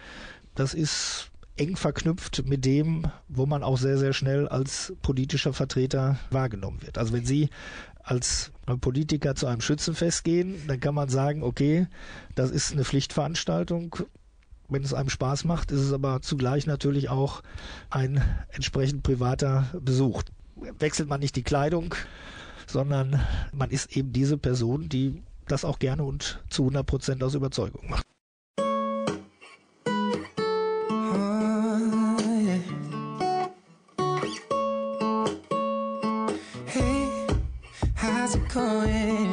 Das 0.55 0.73
ist 0.73 1.29
eng 1.55 1.75
verknüpft 1.75 2.43
mit 2.47 2.65
dem, 2.65 3.05
wo 3.27 3.45
man 3.45 3.62
auch 3.62 3.77
sehr, 3.77 3.99
sehr 3.99 4.13
schnell 4.13 4.47
als 4.47 4.93
politischer 5.03 5.53
Vertreter 5.53 6.17
wahrgenommen 6.31 6.81
wird. 6.81 6.97
Also 6.97 7.13
wenn 7.13 7.25
Sie 7.25 7.49
als 8.03 8.51
Politiker 8.81 9.35
zu 9.35 9.45
einem 9.45 9.62
Schützenfest 9.62 10.23
gehen, 10.23 10.55
dann 10.67 10.79
kann 10.79 10.95
man 10.95 11.09
sagen, 11.09 11.43
okay, 11.43 11.88
das 12.33 12.49
ist 12.49 12.71
eine 12.71 12.83
Pflichtveranstaltung. 12.83 13.95
Wenn 14.69 14.84
es 14.84 14.93
einem 14.93 15.10
Spaß 15.10 15.45
macht, 15.45 15.71
ist 15.71 15.79
es 15.82 15.93
aber 15.93 16.21
zugleich 16.21 16.67
natürlich 16.67 17.10
auch 17.10 17.41
ein 17.89 18.23
entsprechend 18.49 19.01
privater 19.01 19.65
Besuch. 19.82 20.21
Wechselt 20.77 21.10
man 21.10 21.19
nicht 21.19 21.36
die 21.36 21.43
Kleidung, 21.43 21.95
sondern 22.67 23.19
man 23.51 23.71
ist 23.71 23.97
eben 23.97 24.13
diese 24.13 24.38
Person, 24.38 24.88
die 24.88 25.23
das 25.47 25.65
auch 25.65 25.79
gerne 25.79 26.03
und 26.03 26.43
zu 26.49 26.63
100 26.63 26.86
Prozent 26.86 27.23
aus 27.23 27.34
Überzeugung 27.34 27.89
macht. 27.89 28.03
Hey, 36.67 37.08
how's 37.95 38.36
it 38.36 38.47
going? 38.53 39.28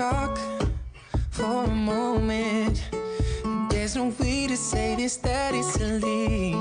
Talk 0.00 0.38
for 1.28 1.64
a 1.64 1.68
moment? 1.68 2.88
There's 3.68 3.96
no 3.96 4.06
way 4.18 4.46
to 4.46 4.56
say 4.56 4.94
this 4.96 5.16
that 5.18 5.54
easily. 5.54 6.54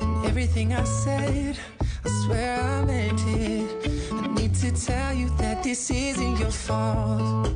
And 0.00 0.24
everything 0.24 0.72
I 0.72 0.84
said, 0.84 1.58
I 2.04 2.08
swear 2.22 2.60
I 2.60 2.84
meant 2.84 3.20
it. 3.26 3.90
I 4.12 4.26
need 4.38 4.54
to 4.62 4.70
tell 4.70 5.12
you 5.12 5.28
that 5.38 5.64
this 5.64 5.90
isn't 5.90 6.38
your 6.38 6.52
fault. 6.52 7.48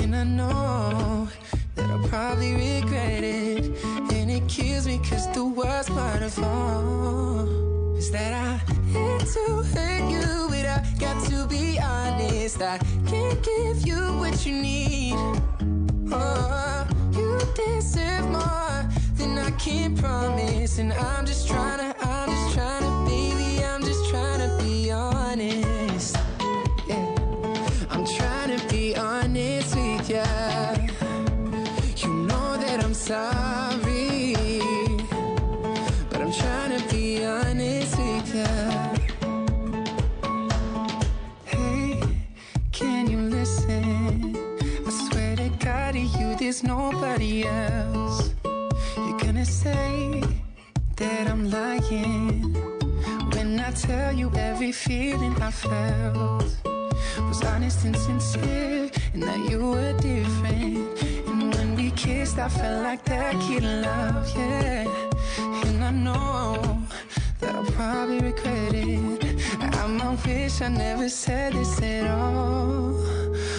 And 0.00 0.14
I 0.14 0.22
know 0.22 1.28
that 1.74 1.90
I'll 1.90 2.08
probably 2.08 2.52
regret 2.54 3.24
it. 3.24 3.64
And 4.14 4.30
it 4.30 4.46
kills 4.46 4.86
me 4.86 4.98
cause 4.98 5.26
the 5.32 5.44
worst 5.44 5.88
part 5.88 6.22
of 6.22 6.38
all 6.44 7.77
is 7.98 8.10
that 8.12 8.32
I 8.32 8.56
hate 8.92 9.26
to 9.34 9.62
hurt 9.74 10.10
you, 10.10 10.46
but 10.48 10.66
I 10.66 10.84
got 11.00 11.24
to 11.28 11.46
be 11.48 11.78
honest. 11.80 12.62
I 12.62 12.78
can't 13.06 13.42
give 13.42 13.86
you 13.86 14.00
what 14.20 14.46
you 14.46 14.54
need. 14.62 15.14
Oh, 16.12 16.86
you 17.12 17.40
deserve 17.56 18.26
more 18.30 18.86
than 19.14 19.36
I 19.38 19.50
can 19.58 19.96
promise. 19.96 20.78
And 20.78 20.92
I'm 20.92 21.26
just 21.26 21.48
trying 21.48 21.78
to, 21.78 21.94
I'm 22.06 22.30
just 22.30 22.54
trying 22.54 22.82
to, 22.82 23.10
baby, 23.10 23.64
I'm 23.64 23.82
just 23.82 24.08
trying 24.10 24.40
to 24.46 24.64
be 24.64 24.92
honest. 24.92 26.16
Yeah. 26.86 27.16
I'm 27.90 28.06
trying 28.06 28.56
to 28.56 28.68
be 28.68 28.94
honest 28.96 29.74
with 29.74 30.08
ya. 30.08 30.24
You 31.96 32.14
know 32.28 32.56
that 32.58 32.84
I'm 32.84 32.94
sorry, 32.94 33.37
there's 46.58 46.64
nobody 46.64 47.44
else. 47.46 48.34
You're 48.96 49.18
gonna 49.18 49.44
say 49.44 50.22
that 50.96 51.28
I'm 51.28 51.50
lying 51.50 52.54
when 53.32 53.60
I 53.60 53.70
tell 53.70 54.12
you 54.12 54.30
every 54.34 54.72
feeling 54.72 55.34
I 55.40 55.50
felt 55.50 56.56
was 57.28 57.44
honest 57.44 57.84
and 57.84 57.96
sincere, 57.96 58.90
and 59.12 59.22
that 59.22 59.38
you 59.50 59.70
were 59.70 59.92
different. 60.00 61.02
And 61.28 61.54
when 61.54 61.76
we 61.76 61.90
kissed, 61.92 62.38
I 62.38 62.48
felt 62.48 62.82
like 62.82 63.04
that 63.04 63.34
kid 63.40 63.62
in 63.62 63.82
love, 63.82 64.28
yeah. 64.36 64.86
And 65.38 65.84
I 65.84 65.90
know 65.90 66.78
that 67.40 67.54
I'll 67.54 67.64
probably 67.72 68.20
regret 68.20 68.74
it. 68.74 69.24
I 69.60 69.86
might 69.86 70.26
wish 70.26 70.60
I 70.62 70.68
never 70.68 71.08
said 71.08 71.52
this 71.52 71.80
at 71.82 72.10
all. 72.10 72.94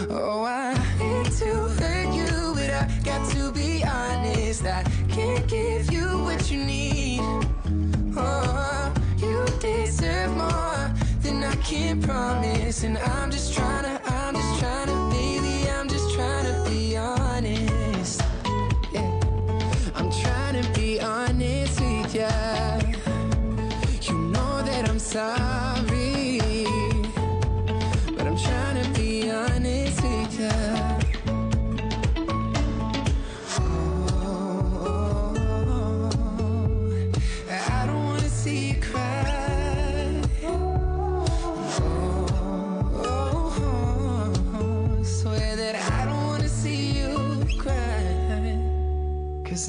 Oh, 0.10 0.44
I 0.44 0.74
hate 0.98 1.32
to 1.40 1.54
hurt 1.80 2.14
you, 2.16 2.19
got 3.10 3.28
to 3.32 3.52
be 3.52 3.84
honest. 3.84 4.66
I 4.66 4.84
can't 5.10 5.48
give 5.48 5.92
you 5.92 6.06
what 6.26 6.52
you 6.52 6.64
need. 6.64 7.22
Oh, 8.16 8.94
you 9.18 9.46
deserve 9.60 10.32
more 10.38 10.84
than 11.24 11.44
I 11.44 11.56
can 11.70 12.02
promise. 12.02 12.84
And 12.84 12.98
I'm 13.00 13.32
just 13.32 13.56
trying 13.56 13.86
to, 13.86 13.96
I'm 14.14 14.36
just 14.36 14.60
trying 14.60 14.88
to, 14.88 14.98
baby, 15.10 15.70
I'm 15.72 15.88
just 15.90 16.14
trying 16.14 16.46
to 16.52 16.70
be 16.70 16.98
honest. 16.98 18.22
Yeah, 18.94 19.10
I'm 19.96 20.12
trying 20.22 20.62
to 20.62 20.70
be 20.80 21.02
honest 21.02 21.82
with 21.82 22.14
ya. 22.14 22.30
You 24.04 24.16
know 24.34 24.62
that 24.68 24.88
I'm 24.88 25.00
sorry, 25.00 25.69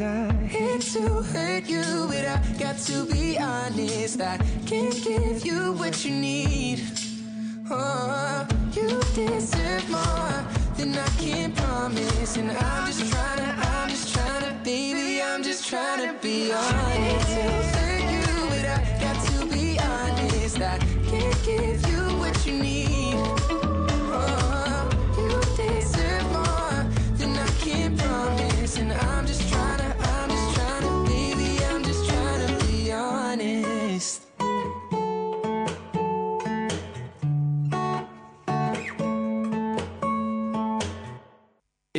I 0.02 0.32
hate 0.48 0.80
to 0.92 1.22
hurt 1.22 1.68
you, 1.68 1.82
but 2.08 2.24
I 2.24 2.40
got 2.58 2.78
to 2.88 3.04
be 3.04 3.36
honest. 3.38 4.20
I 4.20 4.38
can't 4.64 4.94
give 5.04 5.44
you 5.44 5.72
what 5.74 6.04
you 6.04 6.12
need. 6.12 6.80
Oh, 7.70 8.46
you 8.72 8.88
deserve 9.14 9.90
more 9.90 10.44
than 10.76 10.96
I 10.96 11.06
can 11.18 11.52
promise. 11.52 12.36
And 12.38 12.50
I'm 12.50 12.86
just 12.86 13.12
trying 13.12 13.38
to, 13.38 13.68
I'm 13.68 13.90
just 13.90 14.14
trying 14.14 14.42
to, 14.44 14.64
baby, 14.64 15.22
I'm 15.22 15.42
just 15.42 15.68
trying 15.68 16.06
to 16.06 16.14
be 16.22 16.50
honest. 16.50 16.88
Hate 16.96 17.20
to 17.36 17.52
hurt 17.76 18.02
you, 18.14 18.48
but 18.48 18.64
I 18.64 18.98
got 19.02 19.18
to 19.26 19.46
be 19.52 19.78
honest. 19.78 20.60
I 20.62 20.78
can't 21.10 21.44
give 21.44 21.79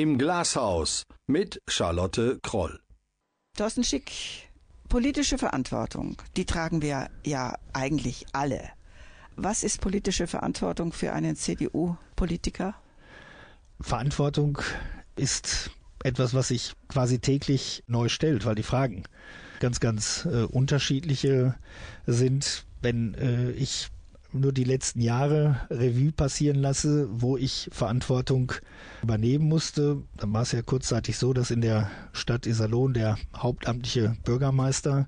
Im 0.01 0.17
Glashaus 0.17 1.03
mit 1.27 1.61
Charlotte 1.67 2.39
Kroll. 2.41 2.79
Thorsten 3.55 3.83
Schick, 3.83 4.11
politische 4.89 5.37
Verantwortung, 5.37 6.19
die 6.35 6.45
tragen 6.45 6.81
wir 6.81 7.11
ja 7.23 7.53
eigentlich 7.71 8.25
alle. 8.33 8.67
Was 9.35 9.63
ist 9.63 9.79
politische 9.79 10.25
Verantwortung 10.25 10.91
für 10.91 11.13
einen 11.13 11.35
CDU-Politiker? 11.35 12.73
Verantwortung 13.79 14.57
ist 15.17 15.69
etwas, 16.03 16.33
was 16.33 16.47
sich 16.47 16.73
quasi 16.87 17.19
täglich 17.19 17.83
neu 17.85 18.09
stellt, 18.09 18.43
weil 18.43 18.55
die 18.55 18.63
Fragen 18.63 19.03
ganz, 19.59 19.79
ganz 19.79 20.25
äh, 20.25 20.45
unterschiedliche 20.45 21.53
sind. 22.07 22.65
Wenn 22.81 23.13
äh, 23.13 23.51
ich 23.51 23.89
nur 24.33 24.51
die 24.53 24.63
letzten 24.63 25.01
Jahre 25.01 25.61
Revue 25.69 26.11
passieren 26.11 26.57
lasse, 26.57 27.07
wo 27.11 27.37
ich 27.37 27.69
Verantwortung 27.71 28.53
übernehmen 29.03 29.47
musste, 29.47 30.01
dann 30.17 30.33
war 30.33 30.43
es 30.43 30.51
ja 30.51 30.61
kurzzeitig 30.61 31.17
so, 31.17 31.33
dass 31.33 31.51
in 31.51 31.61
der 31.61 31.89
Stadt 32.13 32.45
Iserlohn 32.45 32.93
der 32.93 33.17
hauptamtliche 33.35 34.15
Bürgermeister 34.23 35.07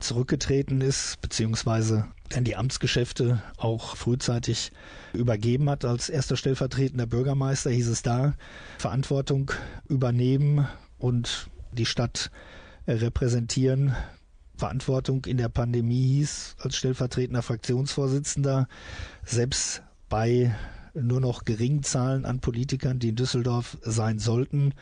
zurückgetreten 0.00 0.80
ist, 0.80 1.20
beziehungsweise 1.20 2.06
dann 2.30 2.44
die 2.44 2.56
Amtsgeschäfte 2.56 3.42
auch 3.56 3.96
frühzeitig 3.96 4.72
übergeben 5.12 5.70
hat. 5.70 5.84
Als 5.84 6.08
erster 6.08 6.36
stellvertretender 6.36 7.06
Bürgermeister 7.06 7.70
hieß 7.70 7.88
es 7.88 8.02
da, 8.02 8.34
Verantwortung 8.78 9.52
übernehmen 9.88 10.66
und 10.98 11.48
die 11.72 11.86
Stadt 11.86 12.30
repräsentieren. 12.88 13.94
Verantwortung 14.56 15.24
in 15.26 15.36
der 15.36 15.48
Pandemie 15.48 16.06
hieß, 16.06 16.56
als 16.60 16.76
stellvertretender 16.76 17.42
Fraktionsvorsitzender, 17.42 18.68
selbst 19.24 19.82
bei 20.08 20.54
nur 21.02 21.20
noch 21.20 21.44
geringen 21.44 21.82
Zahlen 21.82 22.24
an 22.24 22.40
Politikern, 22.40 22.98
die 22.98 23.10
in 23.10 23.16
Düsseldorf 23.16 23.76
sein 23.82 24.18
sollten, 24.18 24.72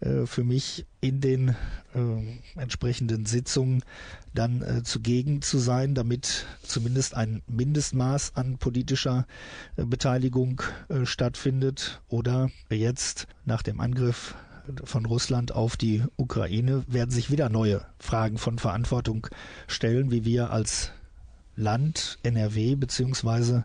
äh, 0.00 0.26
für 0.26 0.44
mich 0.44 0.86
in 1.00 1.20
den 1.20 1.56
äh, 1.94 2.60
entsprechenden 2.60 3.26
Sitzungen 3.26 3.82
dann 4.34 4.62
äh, 4.62 4.82
zugegen 4.82 5.42
zu 5.42 5.58
sein, 5.58 5.94
damit 5.94 6.46
zumindest 6.62 7.14
ein 7.14 7.42
Mindestmaß 7.46 8.36
an 8.36 8.58
politischer 8.58 9.26
Beteiligung 9.76 10.62
stattfindet. 11.04 12.00
Oder 12.08 12.50
jetzt 12.70 13.26
nach 13.44 13.62
dem 13.62 13.80
Angriff 13.80 14.34
von 14.84 15.06
Russland 15.06 15.52
auf 15.52 15.76
die 15.76 16.02
Ukraine 16.16 16.84
werden 16.86 17.10
sich 17.10 17.30
wieder 17.30 17.48
neue 17.48 17.84
Fragen 17.98 18.38
von 18.38 18.58
Verantwortung 18.58 19.26
stellen, 19.66 20.10
wie 20.10 20.24
wir 20.24 20.50
als 20.50 20.92
Land 21.56 22.18
NRW 22.22 22.74
beziehungsweise 22.74 23.64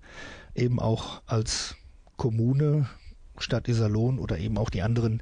eben 0.56 0.80
auch 0.80 1.22
als 1.26 1.76
Kommune, 2.18 2.88
Stadt 3.38 3.68
Iserlohn 3.68 4.20
oder 4.20 4.38
eben 4.38 4.58
auch 4.58 4.70
die 4.70 4.82
anderen 4.82 5.22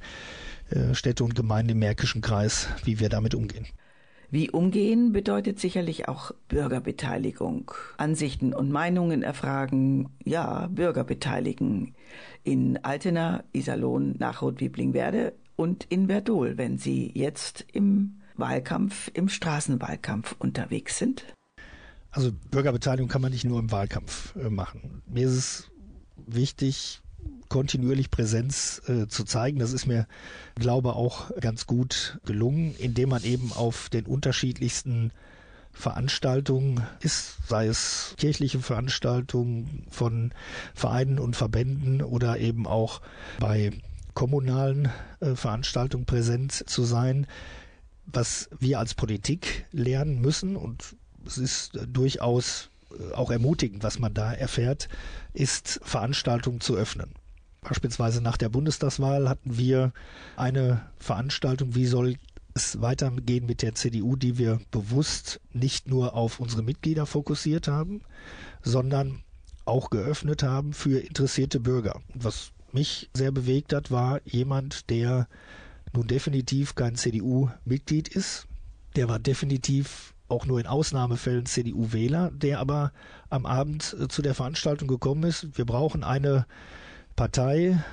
äh, 0.69 0.93
Städte 0.93 1.23
und 1.23 1.36
Gemeinden 1.36 1.71
im 1.71 1.80
Märkischen 1.80 2.21
Kreis, 2.21 2.69
wie 2.84 2.99
wir 2.99 3.09
damit 3.09 3.36
umgehen. 3.36 3.67
Wie 4.30 4.49
umgehen 4.49 5.13
bedeutet 5.13 5.57
sicherlich 5.57 6.09
auch 6.09 6.32
Bürgerbeteiligung. 6.49 7.71
Ansichten 7.95 8.53
und 8.53 8.71
Meinungen 8.71 9.23
erfragen, 9.23 10.09
ja, 10.25 10.67
Bürger 10.67 11.05
beteiligen. 11.05 11.95
In 12.43 12.84
Altena, 12.84 13.45
Iserlohn, 13.53 14.15
Nachrot, 14.17 14.59
Wieblingwerde 14.59 15.34
und 15.58 15.84
in 15.89 16.08
Verdol, 16.08 16.58
wenn 16.58 16.78
Sie 16.78 17.12
jetzt 17.14 17.66
im 17.74 18.22
Wahlkampf, 18.36 19.12
im 19.14 19.28
Straßenwahlkampf 19.28 20.36
unterwegs 20.39 20.97
sind? 20.97 21.26
Also 22.12 22.32
Bürgerbeteiligung 22.51 23.10
kann 23.10 23.22
man 23.22 23.32
nicht 23.32 23.43
nur 23.43 23.60
im 23.60 23.72
Wahlkampf 23.72 24.36
äh, 24.38 24.49
machen. 24.49 25.01
Mir 25.08 25.28
ist 25.28 25.36
es 25.36 25.72
wichtig, 26.26 27.01
kontinuierlich 27.49 28.12
Präsenz 28.12 28.82
äh, 28.88 29.08
zu 29.08 29.24
zeigen. 29.24 29.60
Das 29.60 29.74
ist 29.74 29.88
mir, 29.88 30.08
glaube 30.55 30.95
auch 30.95 31.32
ganz 31.39 31.66
gut 31.66 32.20
gelungen, 32.26 32.76
indem 32.78 33.10
man 33.10 33.24
eben 33.24 33.51
auf 33.51 33.89
den 33.89 34.05
unterschiedlichsten 34.05 35.12
Veranstaltungen 35.72 36.84
ist, 37.01 37.38
sei 37.47 37.68
es 37.68 38.16
kirchliche 38.18 38.60
Veranstaltungen 38.60 39.86
von 39.89 40.32
Vereinen 40.74 41.20
und 41.20 41.36
Verbänden 41.36 42.01
oder 42.01 42.39
eben 42.39 42.66
auch 42.66 43.01
bei 43.39 43.72
kommunalen 44.18 44.89
äh, 45.20 45.36
Veranstaltungen 45.36 46.07
präsent 46.07 46.51
zu 46.51 46.86
sein, 46.86 47.28
was 48.07 48.49
wir 48.59 48.80
als 48.80 48.95
Politik 48.95 49.68
lernen 49.72 50.22
müssen 50.22 50.55
und 50.55 50.95
es 51.28 51.38
ist 51.38 51.76
äh, 51.76 51.86
durchaus 51.86 52.72
äh, 52.89 53.13
auch 53.13 53.30
ermutigend, 53.30 53.84
was 53.84 53.99
man 53.99 54.15
da 54.15 54.34
erfährt, 54.34 54.89
ist 55.34 55.80
Veranstaltungen 55.84 56.61
zu 56.61 56.76
öffnen. 56.76 57.11
Beispielsweise 57.61 58.20
nach 58.22 58.38
der 58.38 58.49
Bundestagswahl 58.49 59.30
hatten 59.30 59.55
wir 59.55 59.93
eine 60.36 60.82
Veranstaltung, 60.97 61.76
wie 61.76 61.86
soll 61.86 62.15
es 62.55 62.82
weitergehen 62.82 63.45
mit 63.45 63.61
der 63.61 63.76
CDU, 63.76 64.15
die 64.15 64.39
wir 64.39 64.59
bewusst 64.72 65.41
nicht 65.53 65.88
nur 65.88 66.15
auf 66.15 66.39
unsere 66.39 66.63
Mitglieder 66.63 67.05
fokussiert 67.05 67.68
haben, 67.68 68.01
sondern 68.63 69.22
auch 69.65 69.91
geöffnet 69.91 70.41
haben 70.41 70.74
für 70.74 71.01
interessierte 71.01 71.59
Bürger. 71.59 72.01
Was 72.15 72.51
mich 72.78 73.09
sehr 73.13 73.32
bewegt 73.32 73.73
hat, 73.73 73.89
war 73.89 74.21
jemand, 74.25 74.89
der 74.89 75.28
nun 75.93 76.07
definitiv 76.07 76.75
kein 76.75 76.95
CDU-Mitglied 76.95 78.07
ist. 78.07 78.47
Der 78.95 79.09
war 79.09 79.19
definitiv 79.19 80.13
auch 80.28 80.45
nur 80.45 80.59
in 80.59 80.67
Ausnahmefällen 80.67 81.45
CDU-Wähler, 81.45 82.32
der 82.32 82.59
aber 82.59 82.91
am 83.30 83.45
Abend 83.45 83.95
äh, 83.99 84.07
zu 84.07 84.21
der 84.21 84.36
Veranstaltung 84.36 84.88
gekommen 84.88 85.23
ist. 85.23 85.57
Wir 85.57 85.65
brauchen 85.65 86.03
eine 86.03 86.45
Partei, 87.15 87.84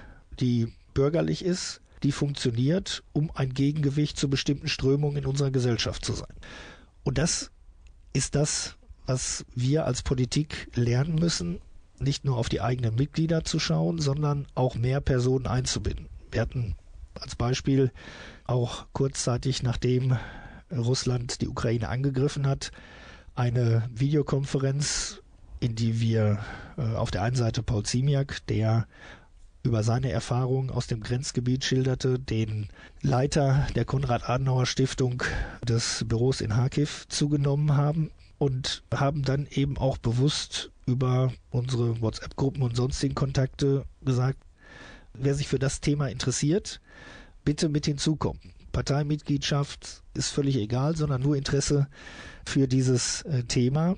die 0.40 0.72
bürgerlich 0.92 1.44
ist, 1.44 1.80
die 2.02 2.12
funktioniert, 2.12 3.02
um 3.12 3.30
ein 3.34 3.54
Gegengewicht 3.54 4.18
zu 4.18 4.28
bestimmten 4.28 4.68
Strömungen 4.68 5.16
in 5.16 5.26
unserer 5.26 5.50
Gesellschaft 5.50 6.04
zu 6.04 6.12
sein. 6.12 6.34
Und 7.04 7.18
das 7.18 7.50
ist 8.12 8.34
das, 8.34 8.76
was 9.06 9.46
wir 9.54 9.86
als 9.86 10.02
Politik 10.02 10.68
lernen 10.74 11.14
müssen, 11.14 11.60
nicht 12.04 12.24
nur 12.24 12.36
auf 12.36 12.48
die 12.48 12.60
eigenen 12.60 12.94
Mitglieder 12.94 13.44
zu 13.44 13.58
schauen, 13.58 13.98
sondern 13.98 14.46
auch 14.54 14.76
mehr 14.76 15.00
Personen 15.00 15.46
einzubinden. 15.46 16.06
Wir 16.30 16.42
hatten 16.42 16.74
als 17.14 17.36
Beispiel 17.36 17.92
auch 18.44 18.86
kurzzeitig 18.92 19.62
nachdem 19.62 20.16
Russland 20.70 21.40
die 21.40 21.48
Ukraine 21.48 21.88
angegriffen 21.88 22.46
hat, 22.46 22.70
eine 23.34 23.88
Videokonferenz, 23.92 25.22
in 25.60 25.74
die 25.74 26.00
wir 26.00 26.38
äh, 26.76 26.94
auf 26.94 27.10
der 27.10 27.22
einen 27.22 27.36
Seite 27.36 27.62
Paul 27.62 27.84
Ziemiak, 27.84 28.46
der 28.46 28.86
über 29.62 29.82
seine 29.82 30.10
Erfahrungen 30.10 30.70
aus 30.70 30.86
dem 30.86 31.00
Grenzgebiet 31.00 31.64
schilderte, 31.64 32.18
den 32.18 32.68
Leiter 33.00 33.66
der 33.74 33.86
Konrad-Adenauer-Stiftung 33.86 35.22
des 35.66 36.04
Büros 36.06 36.42
in 36.42 36.50
Kharkiv 36.50 37.06
zugenommen 37.08 37.74
haben 37.76 38.10
und 38.36 38.82
haben 38.94 39.22
dann 39.22 39.46
eben 39.50 39.78
auch 39.78 39.96
bewusst 39.96 40.70
über 40.86 41.32
unsere 41.50 42.00
WhatsApp-Gruppen 42.00 42.62
und 42.62 42.76
sonstigen 42.76 43.14
Kontakte 43.14 43.84
gesagt, 44.02 44.38
wer 45.14 45.34
sich 45.34 45.48
für 45.48 45.58
das 45.58 45.80
Thema 45.80 46.08
interessiert, 46.08 46.80
bitte 47.44 47.68
mit 47.68 47.86
hinzukommen. 47.86 48.40
Parteimitgliedschaft 48.72 50.02
ist 50.14 50.30
völlig 50.30 50.56
egal, 50.56 50.96
sondern 50.96 51.22
nur 51.22 51.36
Interesse 51.36 51.86
für 52.44 52.66
dieses 52.66 53.22
äh, 53.22 53.44
Thema. 53.44 53.96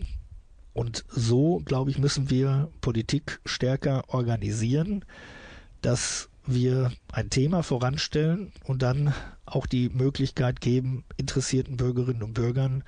Und 0.75 1.05
so, 1.09 1.63
glaube 1.65 1.91
ich, 1.91 1.99
müssen 1.99 2.29
wir 2.29 2.71
Politik 2.83 3.41
stärker 3.47 4.05
organisieren, 4.09 5.05
dass 5.81 6.29
wir 6.47 6.93
ein 7.13 7.31
Thema 7.31 7.63
voranstellen 7.63 8.53
und 8.65 8.83
dann 8.83 9.13
auch 9.47 9.67
die 9.67 9.89
Möglichkeit 9.89 10.61
geben, 10.61 11.05
interessierten 11.17 11.77
Bürgerinnen 11.77 12.23
und 12.23 12.35
Bürgern 12.35 12.85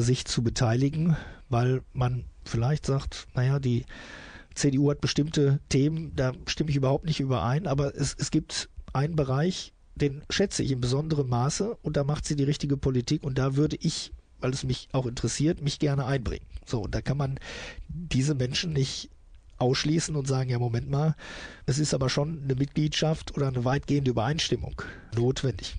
sich 0.00 0.24
zu 0.24 0.42
beteiligen, 0.42 1.16
weil 1.48 1.82
man 1.92 2.24
vielleicht 2.44 2.86
sagt, 2.86 3.26
naja, 3.34 3.58
die 3.58 3.84
CDU 4.54 4.90
hat 4.90 5.00
bestimmte 5.00 5.60
Themen, 5.68 6.12
da 6.14 6.32
stimme 6.46 6.70
ich 6.70 6.76
überhaupt 6.76 7.04
nicht 7.04 7.20
überein, 7.20 7.66
aber 7.66 7.94
es, 7.94 8.14
es 8.18 8.30
gibt 8.30 8.68
einen 8.92 9.16
Bereich, 9.16 9.72
den 9.94 10.22
schätze 10.30 10.62
ich 10.62 10.72
in 10.72 10.80
besonderem 10.80 11.28
Maße 11.28 11.76
und 11.82 11.96
da 11.96 12.04
macht 12.04 12.24
sie 12.24 12.36
die 12.36 12.44
richtige 12.44 12.76
Politik 12.76 13.22
und 13.22 13.38
da 13.38 13.56
würde 13.56 13.76
ich, 13.80 14.12
weil 14.40 14.52
es 14.52 14.64
mich 14.64 14.88
auch 14.92 15.06
interessiert, 15.06 15.62
mich 15.62 15.78
gerne 15.78 16.06
einbringen. 16.06 16.46
So, 16.66 16.82
und 16.82 16.94
da 16.94 17.00
kann 17.00 17.16
man 17.16 17.38
diese 17.88 18.34
Menschen 18.34 18.72
nicht 18.72 19.10
ausschließen 19.58 20.16
und 20.16 20.26
sagen, 20.26 20.50
ja, 20.50 20.58
Moment 20.58 20.90
mal, 20.90 21.14
es 21.66 21.78
ist 21.78 21.94
aber 21.94 22.08
schon 22.08 22.42
eine 22.42 22.54
Mitgliedschaft 22.54 23.36
oder 23.36 23.48
eine 23.48 23.64
weitgehende 23.64 24.10
Übereinstimmung 24.10 24.82
notwendig. 25.14 25.76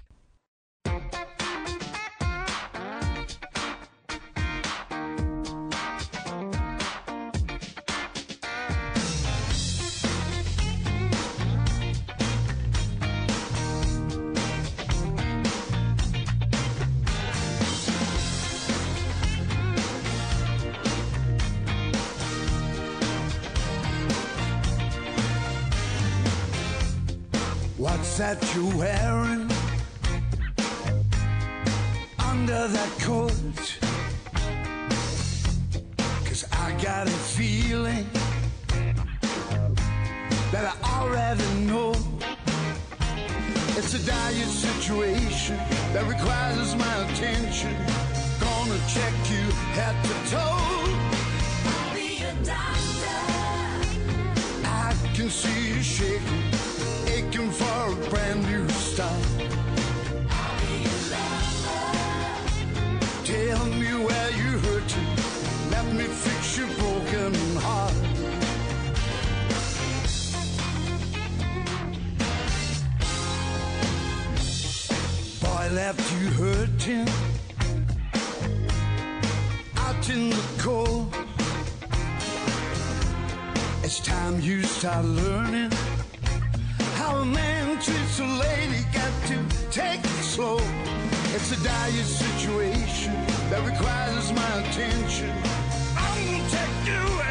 It's 83.86 84.00
time 84.00 84.40
you 84.40 84.64
start 84.64 85.04
learning 85.04 85.70
how 86.96 87.18
a 87.18 87.26
man 87.26 87.82
treats 87.82 88.18
a 88.18 88.26
lady. 88.26 88.86
Got 88.94 89.12
to 89.28 89.38
take 89.72 90.00
it 90.00 90.24
slow. 90.24 90.60
It's 91.36 91.52
a 91.52 91.62
dire 91.62 91.92
situation 91.92 93.14
that 93.50 93.62
requires 93.66 94.32
my 94.32 94.52
attention. 94.62 95.32
I'm 95.98 96.26
gonna 96.26 96.50
take 96.50 96.88
you 96.88 97.23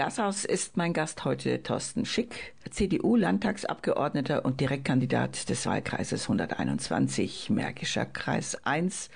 Glashaus 0.00 0.46
ist 0.46 0.78
mein 0.78 0.94
Gast 0.94 1.26
heute 1.26 1.62
Thorsten 1.62 2.06
Schick, 2.06 2.54
CDU-Landtagsabgeordneter 2.70 4.46
und 4.46 4.58
Direktkandidat 4.58 5.50
des 5.50 5.66
Wahlkreises 5.66 6.22
121, 6.22 7.50
Märkischer 7.50 8.06
Kreis 8.06 8.56
1. 8.64 9.10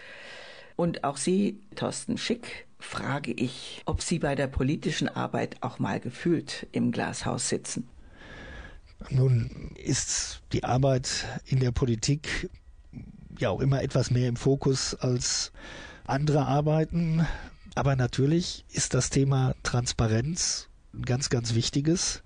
Und 0.77 1.03
auch 1.03 1.17
Sie, 1.17 1.59
Thorsten 1.75 2.19
Schick, 2.19 2.67
frage 2.79 3.33
ich, 3.33 3.81
ob 3.87 4.03
Sie 4.03 4.19
bei 4.19 4.35
der 4.35 4.47
politischen 4.47 5.09
Arbeit 5.09 5.57
auch 5.63 5.79
mal 5.79 6.01
gefühlt 6.01 6.67
im 6.73 6.93
Glashaus 6.93 7.49
sitzen. 7.49 7.89
Nun 9.09 9.73
ist 9.83 10.43
die 10.53 10.65
Arbeit 10.65 11.25
in 11.47 11.61
der 11.61 11.73
Politik 11.73 12.51
ja 13.39 13.49
auch 13.49 13.61
immer 13.63 13.83
etwas 13.83 14.11
mehr 14.11 14.29
im 14.29 14.37
Fokus 14.37 14.95
als 14.95 15.51
andere 16.05 16.45
Arbeiten. 16.45 17.27
Aber 17.75 17.97
natürlich 17.97 18.67
ist 18.71 18.93
das 18.93 19.09
Thema 19.09 19.55
Transparenz 19.63 20.69
ganz, 21.03 21.31
ganz 21.31 21.55
wichtiges. 21.55 22.23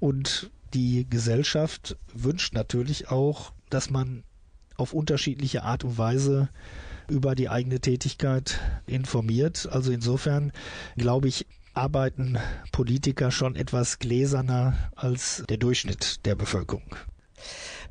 Und 0.00 0.50
die 0.74 1.08
Gesellschaft 1.08 1.96
wünscht 2.12 2.54
natürlich 2.54 3.08
auch, 3.10 3.52
dass 3.70 3.90
man 3.90 4.24
auf 4.76 4.92
unterschiedliche 4.92 5.62
Art 5.62 5.84
und 5.84 5.98
Weise 5.98 6.48
über 7.08 7.34
die 7.34 7.48
eigene 7.48 7.80
Tätigkeit 7.80 8.60
informiert. 8.86 9.68
Also 9.70 9.92
insofern 9.92 10.52
glaube 10.96 11.28
ich, 11.28 11.46
arbeiten 11.74 12.38
Politiker 12.72 13.30
schon 13.30 13.56
etwas 13.56 13.98
gläserner 13.98 14.90
als 14.94 15.44
der 15.48 15.56
Durchschnitt 15.58 16.24
der 16.24 16.34
Bevölkerung. 16.34 16.96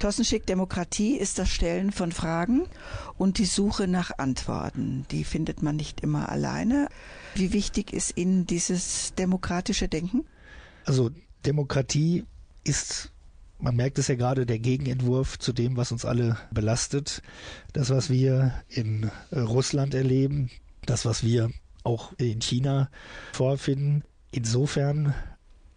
Thorsten 0.04 0.26
Demokratie 0.50 1.16
ist 1.16 1.40
das 1.40 1.48
Stellen 1.48 1.94
von 1.94 2.12
Fragen 2.12 2.68
und 3.18 3.38
die 3.38 3.46
Suche 3.46 3.88
nach 3.88 4.12
Antworten. 4.18 5.06
Die 5.12 5.24
findet 5.24 5.64
man 5.64 5.78
nicht 5.78 6.02
immer 6.02 6.28
alleine. 6.28 6.90
Wie 7.36 7.54
wichtig 7.54 7.94
ist 7.94 8.18
Ihnen 8.18 8.46
dieses 8.46 9.14
demokratische 9.14 9.88
Denken? 9.88 10.26
Also 10.84 11.10
Demokratie 11.46 12.26
ist, 12.66 13.14
man 13.60 13.78
merkt 13.78 13.98
es 13.98 14.10
ja 14.10 14.16
gerade, 14.16 14.46
der 14.46 14.60
Gegenentwurf 14.60 15.40
zu 15.40 15.54
dem, 15.54 15.78
was 15.78 15.94
uns 15.94 16.04
alle 16.04 16.38
belastet. 16.52 17.22
Das, 17.72 17.90
was 17.90 18.10
wir 18.10 18.54
in 18.68 19.10
Russland 19.32 19.94
erleben, 19.94 20.50
das, 20.86 21.06
was 21.06 21.24
wir 21.24 21.50
auch 21.86 22.12
in 22.18 22.42
China 22.42 22.90
vorfinden. 23.32 24.04
Insofern 24.32 25.14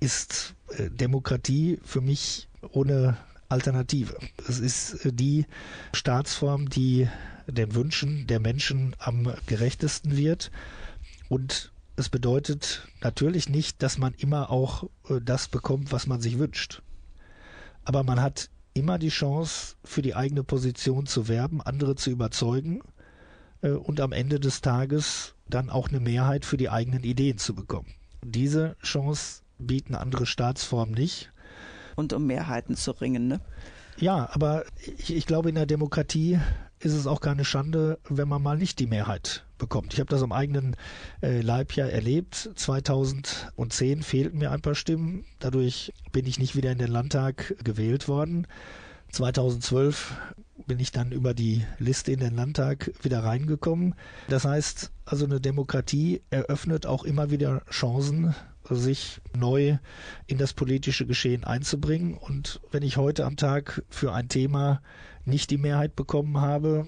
ist 0.00 0.56
äh, 0.70 0.90
Demokratie 0.90 1.78
für 1.84 2.00
mich 2.00 2.48
ohne 2.72 3.16
Alternative. 3.48 4.16
Es 4.48 4.58
ist 4.58 5.04
äh, 5.04 5.12
die 5.12 5.46
Staatsform, 5.92 6.68
die 6.68 7.08
den 7.46 7.74
Wünschen 7.74 8.26
der 8.26 8.40
Menschen 8.40 8.96
am 8.98 9.32
gerechtesten 9.46 10.16
wird. 10.16 10.50
Und 11.28 11.72
es 11.96 12.08
bedeutet 12.08 12.86
natürlich 13.00 13.48
nicht, 13.48 13.82
dass 13.82 13.98
man 13.98 14.14
immer 14.14 14.50
auch 14.50 14.84
äh, 15.08 15.20
das 15.22 15.48
bekommt, 15.48 15.92
was 15.92 16.06
man 16.06 16.20
sich 16.20 16.38
wünscht. 16.38 16.82
Aber 17.84 18.02
man 18.02 18.20
hat 18.20 18.50
immer 18.74 18.98
die 18.98 19.08
Chance, 19.08 19.76
für 19.84 20.02
die 20.02 20.14
eigene 20.14 20.44
Position 20.44 21.06
zu 21.06 21.28
werben, 21.28 21.62
andere 21.62 21.94
zu 21.94 22.10
überzeugen 22.10 22.82
äh, 23.62 23.70
und 23.70 24.00
am 24.00 24.12
Ende 24.12 24.38
des 24.40 24.60
Tages 24.60 25.34
dann 25.48 25.70
auch 25.70 25.88
eine 25.88 26.00
Mehrheit 26.00 26.44
für 26.44 26.56
die 26.56 26.68
eigenen 26.68 27.04
Ideen 27.04 27.38
zu 27.38 27.54
bekommen. 27.54 27.94
Diese 28.24 28.76
Chance 28.82 29.42
bieten 29.58 29.94
andere 29.94 30.26
Staatsformen 30.26 30.94
nicht. 30.94 31.30
Und 31.96 32.12
um 32.12 32.26
Mehrheiten 32.26 32.76
zu 32.76 32.92
ringen, 32.92 33.26
ne? 33.28 33.40
Ja, 33.98 34.28
aber 34.32 34.64
ich, 34.98 35.14
ich 35.14 35.26
glaube, 35.26 35.48
in 35.48 35.54
der 35.54 35.66
Demokratie 35.66 36.38
ist 36.78 36.92
es 36.92 37.06
auch 37.06 37.20
keine 37.20 37.44
Schande, 37.44 37.98
wenn 38.08 38.28
man 38.28 38.42
mal 38.42 38.58
nicht 38.58 38.78
die 38.78 38.86
Mehrheit 38.86 39.44
bekommt. 39.58 39.94
Ich 39.94 40.00
habe 40.00 40.10
das 40.10 40.22
am 40.22 40.32
eigenen 40.32 40.76
äh, 41.22 41.40
Leib 41.40 41.72
ja 41.72 41.86
erlebt. 41.86 42.50
2010 42.54 44.02
fehlten 44.02 44.38
mir 44.38 44.50
ein 44.50 44.60
paar 44.60 44.74
Stimmen. 44.74 45.24
Dadurch 45.38 45.94
bin 46.12 46.26
ich 46.26 46.38
nicht 46.38 46.54
wieder 46.54 46.70
in 46.70 46.78
den 46.78 46.90
Landtag 46.90 47.54
gewählt 47.64 48.08
worden. 48.08 48.46
2012 49.12 50.14
bin 50.66 50.78
ich 50.78 50.92
dann 50.92 51.12
über 51.12 51.32
die 51.32 51.64
Liste 51.78 52.12
in 52.12 52.20
den 52.20 52.34
Landtag 52.34 52.92
wieder 53.02 53.24
reingekommen. 53.24 53.94
Das 54.28 54.44
heißt, 54.44 54.90
also 55.04 55.24
eine 55.24 55.40
Demokratie 55.40 56.22
eröffnet 56.30 56.86
auch 56.86 57.04
immer 57.04 57.30
wieder 57.30 57.62
Chancen, 57.70 58.34
sich 58.70 59.20
neu 59.36 59.78
in 60.26 60.38
das 60.38 60.52
politische 60.52 61.06
Geschehen 61.06 61.44
einzubringen. 61.44 62.14
Und 62.14 62.60
wenn 62.70 62.82
ich 62.82 62.96
heute 62.96 63.24
am 63.24 63.36
Tag 63.36 63.82
für 63.88 64.12
ein 64.12 64.28
Thema 64.28 64.82
nicht 65.24 65.50
die 65.50 65.58
Mehrheit 65.58 65.96
bekommen 65.96 66.40
habe, 66.40 66.86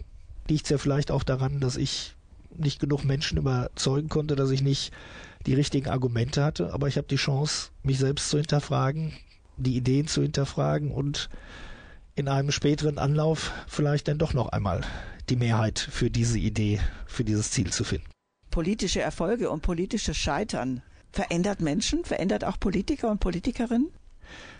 liegt 0.48 0.64
es 0.64 0.70
ja 0.70 0.78
vielleicht 0.78 1.10
auch 1.10 1.22
daran, 1.22 1.60
dass 1.60 1.76
ich 1.76 2.14
nicht 2.56 2.80
genug 2.80 3.04
Menschen 3.04 3.38
überzeugen 3.38 4.08
konnte, 4.08 4.36
dass 4.36 4.50
ich 4.50 4.62
nicht 4.62 4.92
die 5.46 5.54
richtigen 5.54 5.88
Argumente 5.88 6.42
hatte. 6.42 6.72
Aber 6.72 6.88
ich 6.88 6.96
habe 6.96 7.06
die 7.06 7.16
Chance, 7.16 7.70
mich 7.82 7.98
selbst 7.98 8.30
zu 8.30 8.38
hinterfragen, 8.38 9.12
die 9.56 9.76
Ideen 9.76 10.06
zu 10.06 10.22
hinterfragen 10.22 10.90
und 10.90 11.28
in 12.14 12.28
einem 12.28 12.50
späteren 12.50 12.98
Anlauf 12.98 13.52
vielleicht 13.68 14.08
dann 14.08 14.18
doch 14.18 14.34
noch 14.34 14.48
einmal 14.48 14.80
die 15.28 15.36
Mehrheit 15.36 15.78
für 15.78 16.10
diese 16.10 16.38
Idee, 16.38 16.80
für 17.06 17.24
dieses 17.24 17.50
Ziel 17.50 17.70
zu 17.70 17.84
finden. 17.84 18.08
Politische 18.50 19.00
Erfolge 19.00 19.50
und 19.50 19.62
politisches 19.62 20.16
Scheitern 20.16 20.82
verändert 21.18 21.60
Menschen, 21.60 22.04
verändert 22.04 22.44
auch 22.44 22.60
Politiker 22.60 23.10
und 23.10 23.18
Politikerinnen? 23.18 23.90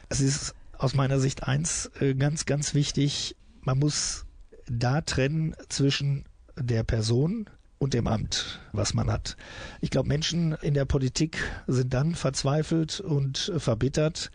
Es 0.08 0.20
ist 0.20 0.56
aus 0.76 0.92
meiner 0.92 1.20
Sicht 1.20 1.44
eins 1.44 1.88
äh, 2.00 2.14
ganz, 2.14 2.46
ganz 2.46 2.74
wichtig. 2.74 3.36
Man 3.60 3.78
muss 3.78 4.26
da 4.68 5.00
trennen 5.02 5.54
zwischen 5.68 6.24
der 6.56 6.82
Person 6.82 7.48
und 7.78 7.94
dem 7.94 8.08
Amt, 8.08 8.58
was 8.72 8.92
man 8.92 9.08
hat. 9.08 9.36
Ich 9.80 9.90
glaube, 9.90 10.08
Menschen 10.08 10.56
in 10.60 10.74
der 10.74 10.84
Politik 10.84 11.38
sind 11.68 11.94
dann 11.94 12.16
verzweifelt 12.16 12.98
und 12.98 13.52
verbittert, 13.58 14.32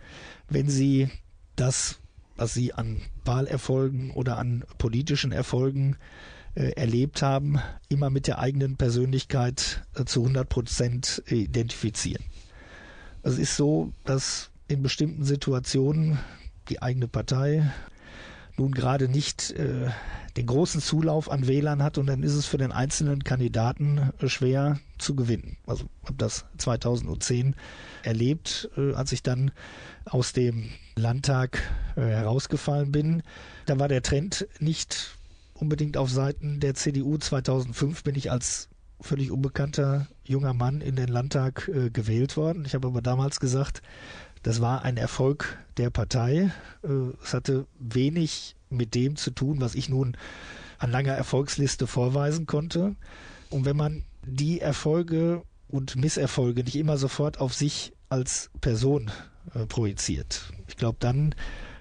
wenn 0.47 0.69
sie 0.69 1.09
das, 1.57 1.99
was 2.37 2.53
sie 2.53 2.73
an 2.73 3.01
Wahlerfolgen 3.25 4.11
oder 4.11 4.37
an 4.37 4.63
politischen 4.77 5.33
Erfolgen 5.33 5.95
äh, 5.95 5.97
erlebt 6.55 7.21
haben, 7.21 7.59
immer 7.89 8.09
mit 8.09 8.27
der 8.27 8.39
eigenen 8.39 8.77
Persönlichkeit 8.77 9.83
äh, 9.95 10.05
zu 10.05 10.21
100 10.21 10.47
Prozent 10.47 11.23
identifizieren. 11.27 12.23
Es 13.23 13.37
ist 13.37 13.55
so, 13.55 13.93
dass 14.03 14.51
in 14.67 14.83
bestimmten 14.83 15.23
Situationen 15.23 16.19
die 16.69 16.81
eigene 16.81 17.07
Partei 17.07 17.71
nun 18.57 18.71
gerade 18.71 19.07
nicht 19.07 19.51
äh, 19.51 19.89
den 20.37 20.45
großen 20.45 20.81
Zulauf 20.81 21.29
an 21.29 21.47
Wählern 21.47 21.81
hat 21.81 21.97
und 21.97 22.07
dann 22.07 22.23
ist 22.23 22.33
es 22.33 22.45
für 22.45 22.57
den 22.57 22.71
einzelnen 22.71 23.23
Kandidaten 23.23 24.11
äh, 24.19 24.27
schwer 24.27 24.79
zu 24.97 25.15
gewinnen. 25.15 25.57
Also 25.65 25.85
habe 26.03 26.15
das 26.17 26.45
2010 26.57 27.55
erlebt, 28.03 28.69
äh, 28.77 28.93
als 28.93 29.11
ich 29.11 29.23
dann 29.23 29.51
aus 30.05 30.33
dem 30.33 30.69
Landtag 30.95 31.61
äh, 31.95 32.01
herausgefallen 32.01 32.91
bin. 32.91 33.23
Da 33.65 33.79
war 33.79 33.87
der 33.87 34.03
Trend 34.03 34.47
nicht 34.59 35.15
unbedingt 35.63 35.95
auf 35.95 36.09
Seiten 36.09 36.59
der 36.59 36.75
CDU. 36.75 37.17
2005 37.17 38.03
bin 38.03 38.15
ich 38.15 38.29
als 38.29 38.67
völlig 38.99 39.31
unbekannter 39.31 40.07
junger 40.25 40.53
Mann 40.53 40.81
in 40.81 40.97
den 40.97 41.07
Landtag 41.07 41.69
äh, 41.73 41.89
gewählt 41.89 42.35
worden. 42.35 42.65
Ich 42.65 42.75
habe 42.75 42.87
aber 42.87 43.01
damals 43.01 43.39
gesagt, 43.39 43.81
das 44.43 44.59
war 44.59 44.83
ein 44.83 44.97
Erfolg 44.97 45.57
der 45.77 45.89
Partei. 45.89 46.51
Äh, 46.83 46.87
es 47.23 47.33
hatte 47.33 47.65
wenig 47.79 48.57
mit 48.69 48.93
dem 48.93 49.15
zu 49.15 49.31
tun, 49.31 49.61
was 49.61 49.73
ich 49.73 49.87
nun 49.87 50.17
an 50.79 50.91
langer 50.91 51.13
Erfolgsliste 51.13 51.87
vorweisen 51.87 52.45
konnte. 52.45 52.95
Und 53.49 53.63
wenn 53.63 53.77
man 53.77 54.03
die 54.25 54.59
Erfolge 54.59 55.43
und 55.69 55.95
Misserfolge 55.95 56.65
nicht 56.65 56.75
immer 56.75 56.97
sofort 56.97 57.39
auf 57.39 57.53
sich 57.53 57.93
als 58.09 58.51
Person 58.59 59.11
äh, 59.53 59.65
projiziert, 59.65 60.51
ich 60.67 60.75
glaube, 60.75 60.97
dann 60.99 61.33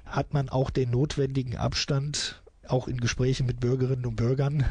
hat 0.05 0.35
man 0.35 0.49
auch 0.49 0.71
den 0.71 0.91
notwendigen 0.91 1.57
Abstand, 1.57 2.42
auch 2.73 2.89
in 2.89 2.99
Gesprächen 2.99 3.47
mit 3.47 3.61
Bürgerinnen 3.61 4.07
und 4.07 4.17
Bürgern, 4.17 4.65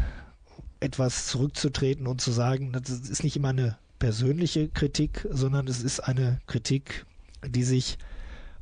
etwas 0.80 1.28
zurückzutreten 1.28 2.08
und 2.08 2.22
zu 2.22 2.32
sagen, 2.32 2.72
das 2.72 2.90
ist 2.90 3.24
nicht 3.24 3.36
immer 3.36 3.50
eine 3.50 3.78
persönliche 4.00 4.68
Kritik, 4.68 5.28
sondern 5.30 5.68
es 5.68 5.84
ist 5.84 6.00
eine 6.00 6.40
Kritik 6.48 7.06
die 7.48 7.64
sich 7.64 7.98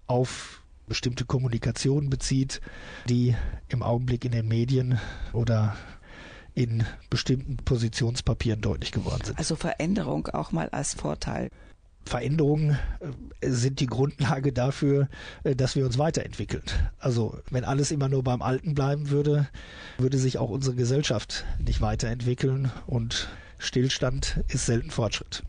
auf 0.07 0.63
bestimmte 0.87 1.25
Kommunikation 1.25 2.09
bezieht, 2.09 2.61
die 3.07 3.35
im 3.67 3.83
Augenblick 3.83 4.25
in 4.25 4.31
den 4.31 4.47
Medien 4.47 4.99
oder 5.33 5.75
in 6.55 6.83
bestimmten 7.09 7.57
Positionspapieren 7.57 8.61
deutlich 8.61 8.91
geworden 8.91 9.23
sind. 9.23 9.37
Also 9.37 9.55
Veränderung 9.55 10.27
auch 10.27 10.51
mal 10.51 10.69
als 10.69 10.95
Vorteil. 10.95 11.49
Veränderungen 12.05 12.77
äh, 13.41 13.49
sind 13.49 13.79
die 13.79 13.85
Grundlage 13.85 14.51
dafür, 14.51 15.07
äh, 15.43 15.55
dass 15.55 15.75
wir 15.75 15.85
uns 15.85 15.97
weiterentwickeln. 15.97 16.63
Also 16.97 17.37
wenn 17.49 17.63
alles 17.63 17.91
immer 17.91 18.09
nur 18.09 18.23
beim 18.23 18.41
Alten 18.41 18.73
bleiben 18.73 19.09
würde, 19.09 19.47
würde 19.97 20.17
sich 20.17 20.37
auch 20.37 20.49
unsere 20.49 20.75
Gesellschaft 20.75 21.45
nicht 21.63 21.81
weiterentwickeln 21.81 22.71
und 22.87 23.29
Stillstand 23.57 24.41
ist 24.47 24.65
selten 24.65 24.89
Fortschritt. 24.89 25.43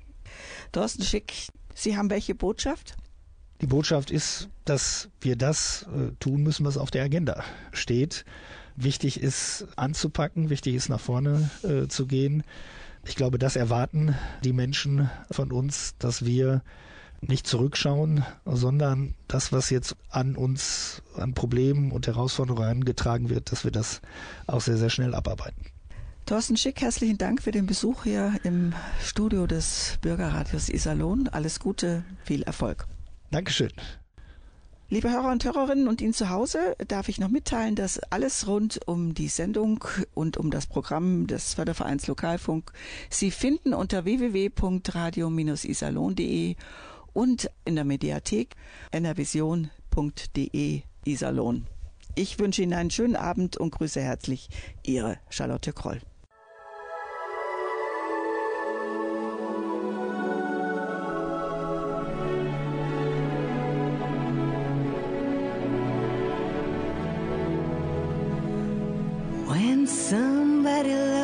Thorsten 0.73 1.03
Schick, 1.03 1.49
Sie 1.75 1.97
haben 1.97 2.11
welche 2.11 2.35
Botschaft? 2.35 2.97
Die 3.61 3.67
Botschaft 3.67 4.11
ist, 4.11 4.49
dass 4.65 5.09
wir 5.21 5.37
das 5.37 5.87
äh, 5.95 6.13
tun 6.19 6.43
müssen, 6.43 6.65
was 6.65 6.77
auf 6.77 6.91
der 6.91 7.05
Agenda 7.05 7.45
steht. 7.73 8.25
Wichtig 8.77 9.21
ist 9.21 9.67
anzupacken, 9.77 10.49
wichtig 10.49 10.75
ist 10.75 10.89
nach 10.89 11.01
vorne 11.01 11.51
äh, 11.63 11.87
zu 11.89 12.07
gehen. 12.07 12.43
Ich 13.05 13.17
glaube, 13.17 13.39
das 13.39 13.57
erwarten 13.57 14.15
die 14.45 14.53
Menschen 14.53 15.11
von 15.31 15.53
uns, 15.53 15.95
dass 15.99 16.25
wir 16.25 16.63
nicht 17.21 17.47
zurückschauen, 17.47 18.25
sondern 18.45 19.15
das, 19.29 19.53
was 19.53 19.71
jetzt 19.71 19.97
an 20.09 20.37
uns 20.37 21.03
an 21.17 21.35
Problemen 21.35 21.93
und 21.93 22.07
Herausforderungen 22.07 22.63
herangetragen 22.63 23.29
wird, 23.29 23.53
dass 23.53 23.65
wir 23.65 23.71
das 23.71 24.01
auch 24.47 24.61
sehr, 24.61 24.77
sehr 24.79 24.91
schnell 24.91 25.15
abarbeiten. 25.15 25.67
Thorsten 26.27 26.57
Schick, 26.57 26.81
herzlichen 26.81 27.19
Dank 27.19 27.43
für 27.43 27.51
den 27.51 27.67
Besuch 27.67 28.05
hier 28.05 28.35
im 28.45 28.73
Studio 29.03 29.47
des 29.47 29.99
Bürgerradios 30.01 30.69
Iserlohn. 30.69 31.29
Alles 31.29 31.59
Gute, 31.59 32.05
viel 32.25 32.43
Erfolg. 32.43 32.87
Dankeschön. 33.31 33.73
Liebe 34.93 35.09
Hörer 35.09 35.31
und 35.31 35.45
Hörerinnen 35.45 35.87
und 35.87 36.01
Ihnen 36.01 36.13
zu 36.13 36.31
Hause 36.31 36.75
darf 36.89 37.09
ich 37.09 37.21
noch 37.21 37.29
mitteilen, 37.29 37.77
dass 37.77 38.01
alles 38.11 38.49
rund 38.49 38.81
um 38.89 39.15
die 39.15 39.29
Sendung 39.29 39.85
und 40.15 40.37
um 40.37 40.51
das 40.51 40.67
Programm 40.67 41.29
des 41.29 41.55
Fördervereins 41.55 42.09
Lokalfunk 42.09 42.73
Sie 43.09 43.31
finden 43.31 43.73
unter 43.73 44.05
www.radio-isalon.de 44.05 46.57
und 47.13 47.51
in 47.65 47.77
der 47.77 47.85
Mediathek 47.85 48.57
nrvision.de 48.91 50.83
Iserlohn. 51.05 51.67
Ich 52.17 52.41
wünsche 52.41 52.63
Ihnen 52.63 52.75
einen 52.75 52.91
schönen 52.91 53.15
Abend 53.15 53.59
und 53.59 53.71
grüße 53.71 54.01
herzlich 54.01 54.49
Ihre 54.83 55.19
Charlotte 55.29 55.73
Kroll. 55.73 56.01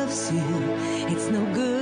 Loves 0.07 0.31
it's 1.11 1.29
no 1.29 1.43
good 1.53 1.76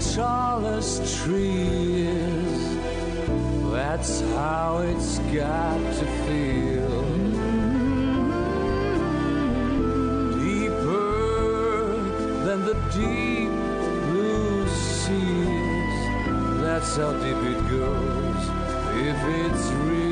tallest 0.00 1.24
tree 1.24 2.06
is. 2.06 2.76
That's 3.72 4.20
how 4.20 4.78
it's 4.78 5.18
got 5.34 5.78
to 5.78 6.06
feel. 6.24 7.02
Deeper 10.38 11.96
than 12.44 12.64
the 12.64 12.74
deep 12.94 13.50
blue 14.08 14.68
seas. 14.68 15.98
That's 16.60 16.96
how 16.96 17.12
deep 17.12 17.42
it 17.52 17.60
goes 17.70 18.42
if 18.94 19.18
it's 19.44 19.66
real. 19.72 20.07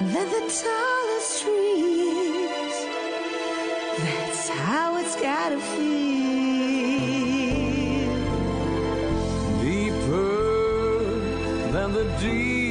Than 0.00 0.30
the 0.30 0.62
tallest 0.62 1.42
trees. 1.42 2.76
That's 3.98 4.48
how 4.48 4.96
it's 4.98 5.16
gotta 5.20 5.58
feel. 5.58 5.98
Deeper 9.60 10.30
than 11.72 11.92
the 11.94 12.04
deep 12.20 12.67